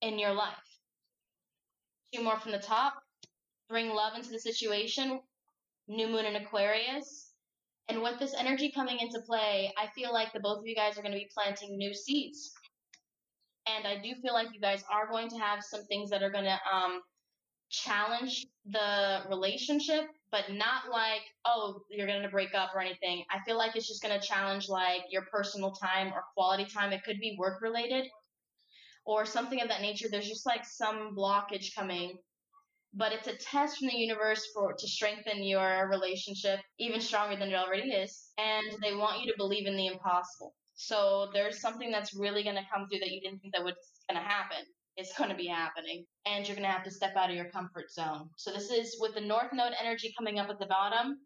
in 0.00 0.18
your 0.18 0.32
life. 0.32 0.54
Two 2.14 2.22
more 2.22 2.38
from 2.38 2.52
the 2.52 2.58
top. 2.58 2.94
Bring 3.68 3.90
love 3.90 4.14
into 4.14 4.30
the 4.30 4.38
situation. 4.38 5.20
New 5.88 6.06
moon 6.06 6.26
in 6.26 6.36
Aquarius. 6.36 7.23
And 7.88 8.02
with 8.02 8.18
this 8.18 8.34
energy 8.34 8.72
coming 8.72 8.98
into 8.98 9.20
play, 9.20 9.72
I 9.76 9.88
feel 9.94 10.12
like 10.12 10.32
the 10.32 10.40
both 10.40 10.58
of 10.58 10.66
you 10.66 10.74
guys 10.74 10.98
are 10.98 11.02
going 11.02 11.12
to 11.12 11.18
be 11.18 11.28
planting 11.34 11.76
new 11.76 11.92
seeds. 11.94 12.52
And 13.66 13.86
I 13.86 13.96
do 14.02 14.14
feel 14.22 14.34
like 14.34 14.48
you 14.54 14.60
guys 14.60 14.84
are 14.90 15.10
going 15.10 15.28
to 15.30 15.38
have 15.38 15.62
some 15.62 15.84
things 15.84 16.10
that 16.10 16.22
are 16.22 16.30
going 16.30 16.44
to 16.44 16.58
um, 16.72 17.00
challenge 17.70 18.46
the 18.66 19.20
relationship, 19.28 20.04
but 20.30 20.44
not 20.50 20.90
like, 20.90 21.22
oh, 21.44 21.80
you're 21.90 22.06
going 22.06 22.22
to 22.22 22.28
break 22.28 22.54
up 22.54 22.70
or 22.74 22.80
anything. 22.80 23.24
I 23.30 23.38
feel 23.44 23.58
like 23.58 23.76
it's 23.76 23.88
just 23.88 24.02
going 24.02 24.18
to 24.18 24.26
challenge 24.26 24.68
like 24.68 25.02
your 25.10 25.22
personal 25.30 25.72
time 25.72 26.08
or 26.08 26.24
quality 26.34 26.66
time. 26.66 26.92
It 26.92 27.04
could 27.04 27.20
be 27.20 27.36
work 27.38 27.60
related 27.62 28.06
or 29.04 29.26
something 29.26 29.60
of 29.60 29.68
that 29.68 29.82
nature. 29.82 30.08
There's 30.10 30.28
just 30.28 30.46
like 30.46 30.64
some 30.64 31.14
blockage 31.16 31.74
coming, 31.74 32.16
but 32.96 33.12
it's 33.12 33.26
a 33.26 33.36
test 33.36 33.78
from 33.78 33.88
the 33.88 33.96
universe 33.96 34.46
for 34.54 34.72
to 34.72 34.88
strengthen 34.88 35.42
your 35.42 35.88
relationship 35.90 36.60
even 36.78 37.00
stronger 37.00 37.36
than 37.36 37.48
it 37.48 37.54
already 37.54 37.90
is. 37.90 38.30
And 38.38 38.64
they 38.82 38.94
want 38.94 39.20
you 39.20 39.26
to 39.32 39.36
believe 39.36 39.66
in 39.66 39.76
the 39.76 39.88
impossible. 39.88 40.54
So 40.74 41.28
there's 41.32 41.60
something 41.60 41.90
that's 41.90 42.14
really 42.14 42.42
going 42.42 42.56
to 42.56 42.66
come 42.72 42.88
through 42.88 43.00
that 43.00 43.10
you 43.10 43.20
didn't 43.20 43.40
think 43.40 43.54
that 43.54 43.64
was 43.64 43.74
going 44.08 44.20
to 44.20 44.26
happen. 44.26 44.58
It's 44.96 45.16
going 45.18 45.30
to 45.30 45.36
be 45.36 45.48
happening, 45.48 46.04
and 46.24 46.46
you're 46.46 46.54
going 46.54 46.66
to 46.66 46.72
have 46.72 46.84
to 46.84 46.90
step 46.90 47.16
out 47.16 47.28
of 47.28 47.34
your 47.34 47.50
comfort 47.50 47.90
zone. 47.90 48.30
So 48.36 48.52
this 48.52 48.70
is 48.70 48.96
with 49.00 49.14
the 49.14 49.20
North 49.20 49.52
Node 49.52 49.72
energy 49.80 50.14
coming 50.16 50.38
up 50.38 50.50
at 50.50 50.60
the 50.60 50.66
bottom. 50.66 51.18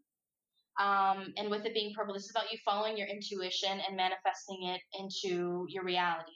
Um, 0.81 1.35
and 1.37 1.51
with 1.51 1.67
it 1.67 1.75
being 1.75 1.93
purple, 1.95 2.15
this 2.15 2.25
is 2.25 2.31
about 2.31 2.51
you 2.51 2.59
following 2.65 2.97
your 2.97 3.09
intuition 3.09 3.81
and 3.87 3.97
manifesting 3.97 4.63
it 4.63 4.81
into 4.99 5.67
your 5.69 5.85
reality. 5.85 6.33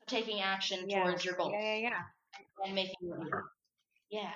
So 0.00 0.16
taking 0.16 0.40
action 0.40 0.88
Yeah. 0.88 1.04
towards 1.04 1.24
your 1.24 1.34
goals 1.34 1.52
Yeah, 1.52 1.74
yeah, 1.74 1.88
yeah. 1.88 2.02
And 2.64 2.74
making 2.74 2.94
it. 3.02 3.28
Yeah. 4.10 4.30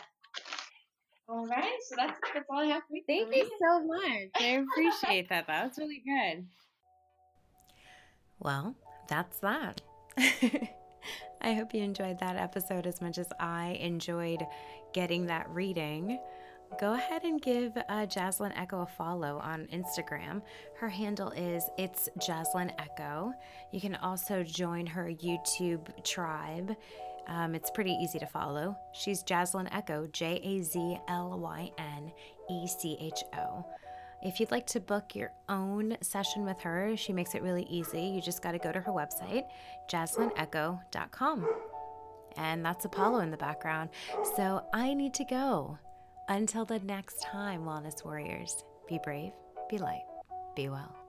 All 1.28 1.46
right. 1.46 1.78
So 1.88 1.96
that's 1.96 2.18
that's 2.32 2.46
all 2.50 2.61
I 2.61 2.66
have 2.66 2.82
for 2.88 2.96
you. 2.96 3.02
Thank 3.06 3.35
you 3.35 3.50
so 3.61 3.85
much. 3.85 4.30
I 4.40 4.64
appreciate 4.64 5.28
that. 5.28 5.46
That 5.46 5.68
was 5.68 5.78
really 5.78 6.02
good. 6.04 6.46
Well, 8.38 8.74
that's 9.09 9.38
that. 9.40 9.80
I 11.40 11.54
hope 11.54 11.74
you 11.74 11.82
enjoyed 11.82 12.18
that 12.20 12.37
episode 12.37 12.87
as 12.87 13.00
much 13.00 13.18
as 13.18 13.28
I 13.38 13.78
enjoyed 13.80 14.44
getting 14.92 15.26
that 15.26 15.48
reading. 15.50 16.18
Go 16.80 16.94
ahead 16.94 17.22
and 17.22 17.40
give 17.40 17.76
uh, 17.76 18.06
Jazlyn 18.06 18.52
Echo 18.56 18.82
a 18.82 18.87
follow 18.87 19.38
on 19.38 19.66
Instagram. 19.72 20.42
Her 20.76 20.88
handle 20.88 21.30
is 21.30 21.64
it's 21.78 22.09
Jazlyn 22.18 22.70
Echo. 22.78 23.32
You 23.72 23.80
can 23.80 23.94
also 23.96 24.42
join 24.42 24.87
her 24.87 25.06
YouTube 25.06 26.04
tribe. 26.04 26.76
Um, 27.28 27.54
it's 27.54 27.70
pretty 27.70 27.92
easy 27.92 28.18
to 28.18 28.26
follow. 28.26 28.76
She's 28.92 29.22
Jazlyn 29.22 29.68
Echo, 29.72 30.06
J 30.12 30.40
A 30.42 30.62
Z 30.62 30.98
L 31.08 31.38
Y 31.38 31.70
N 31.78 32.12
E 32.50 32.66
C 32.66 32.96
H 33.00 33.22
O. 33.36 33.66
If 34.22 34.40
you'd 34.40 34.50
like 34.50 34.66
to 34.68 34.80
book 34.80 35.14
your 35.14 35.32
own 35.48 35.96
session 36.00 36.44
with 36.44 36.58
her, 36.60 36.96
she 36.96 37.12
makes 37.12 37.34
it 37.34 37.42
really 37.42 37.66
easy. 37.68 38.00
You 38.00 38.20
just 38.20 38.42
got 38.42 38.52
to 38.52 38.58
go 38.58 38.72
to 38.72 38.80
her 38.80 38.92
website, 38.92 39.44
jazlynecho.com. 39.90 41.46
And 42.36 42.64
that's 42.64 42.84
Apollo 42.84 43.20
in 43.20 43.30
the 43.30 43.36
background. 43.36 43.90
So 44.36 44.64
I 44.72 44.94
need 44.94 45.14
to 45.14 45.24
go. 45.24 45.78
Until 46.28 46.64
the 46.64 46.80
next 46.80 47.22
time, 47.22 47.62
Wellness 47.62 48.04
Warriors, 48.04 48.64
be 48.88 48.98
brave, 49.04 49.32
be 49.70 49.78
light, 49.78 50.02
be 50.56 50.68
well. 50.68 51.06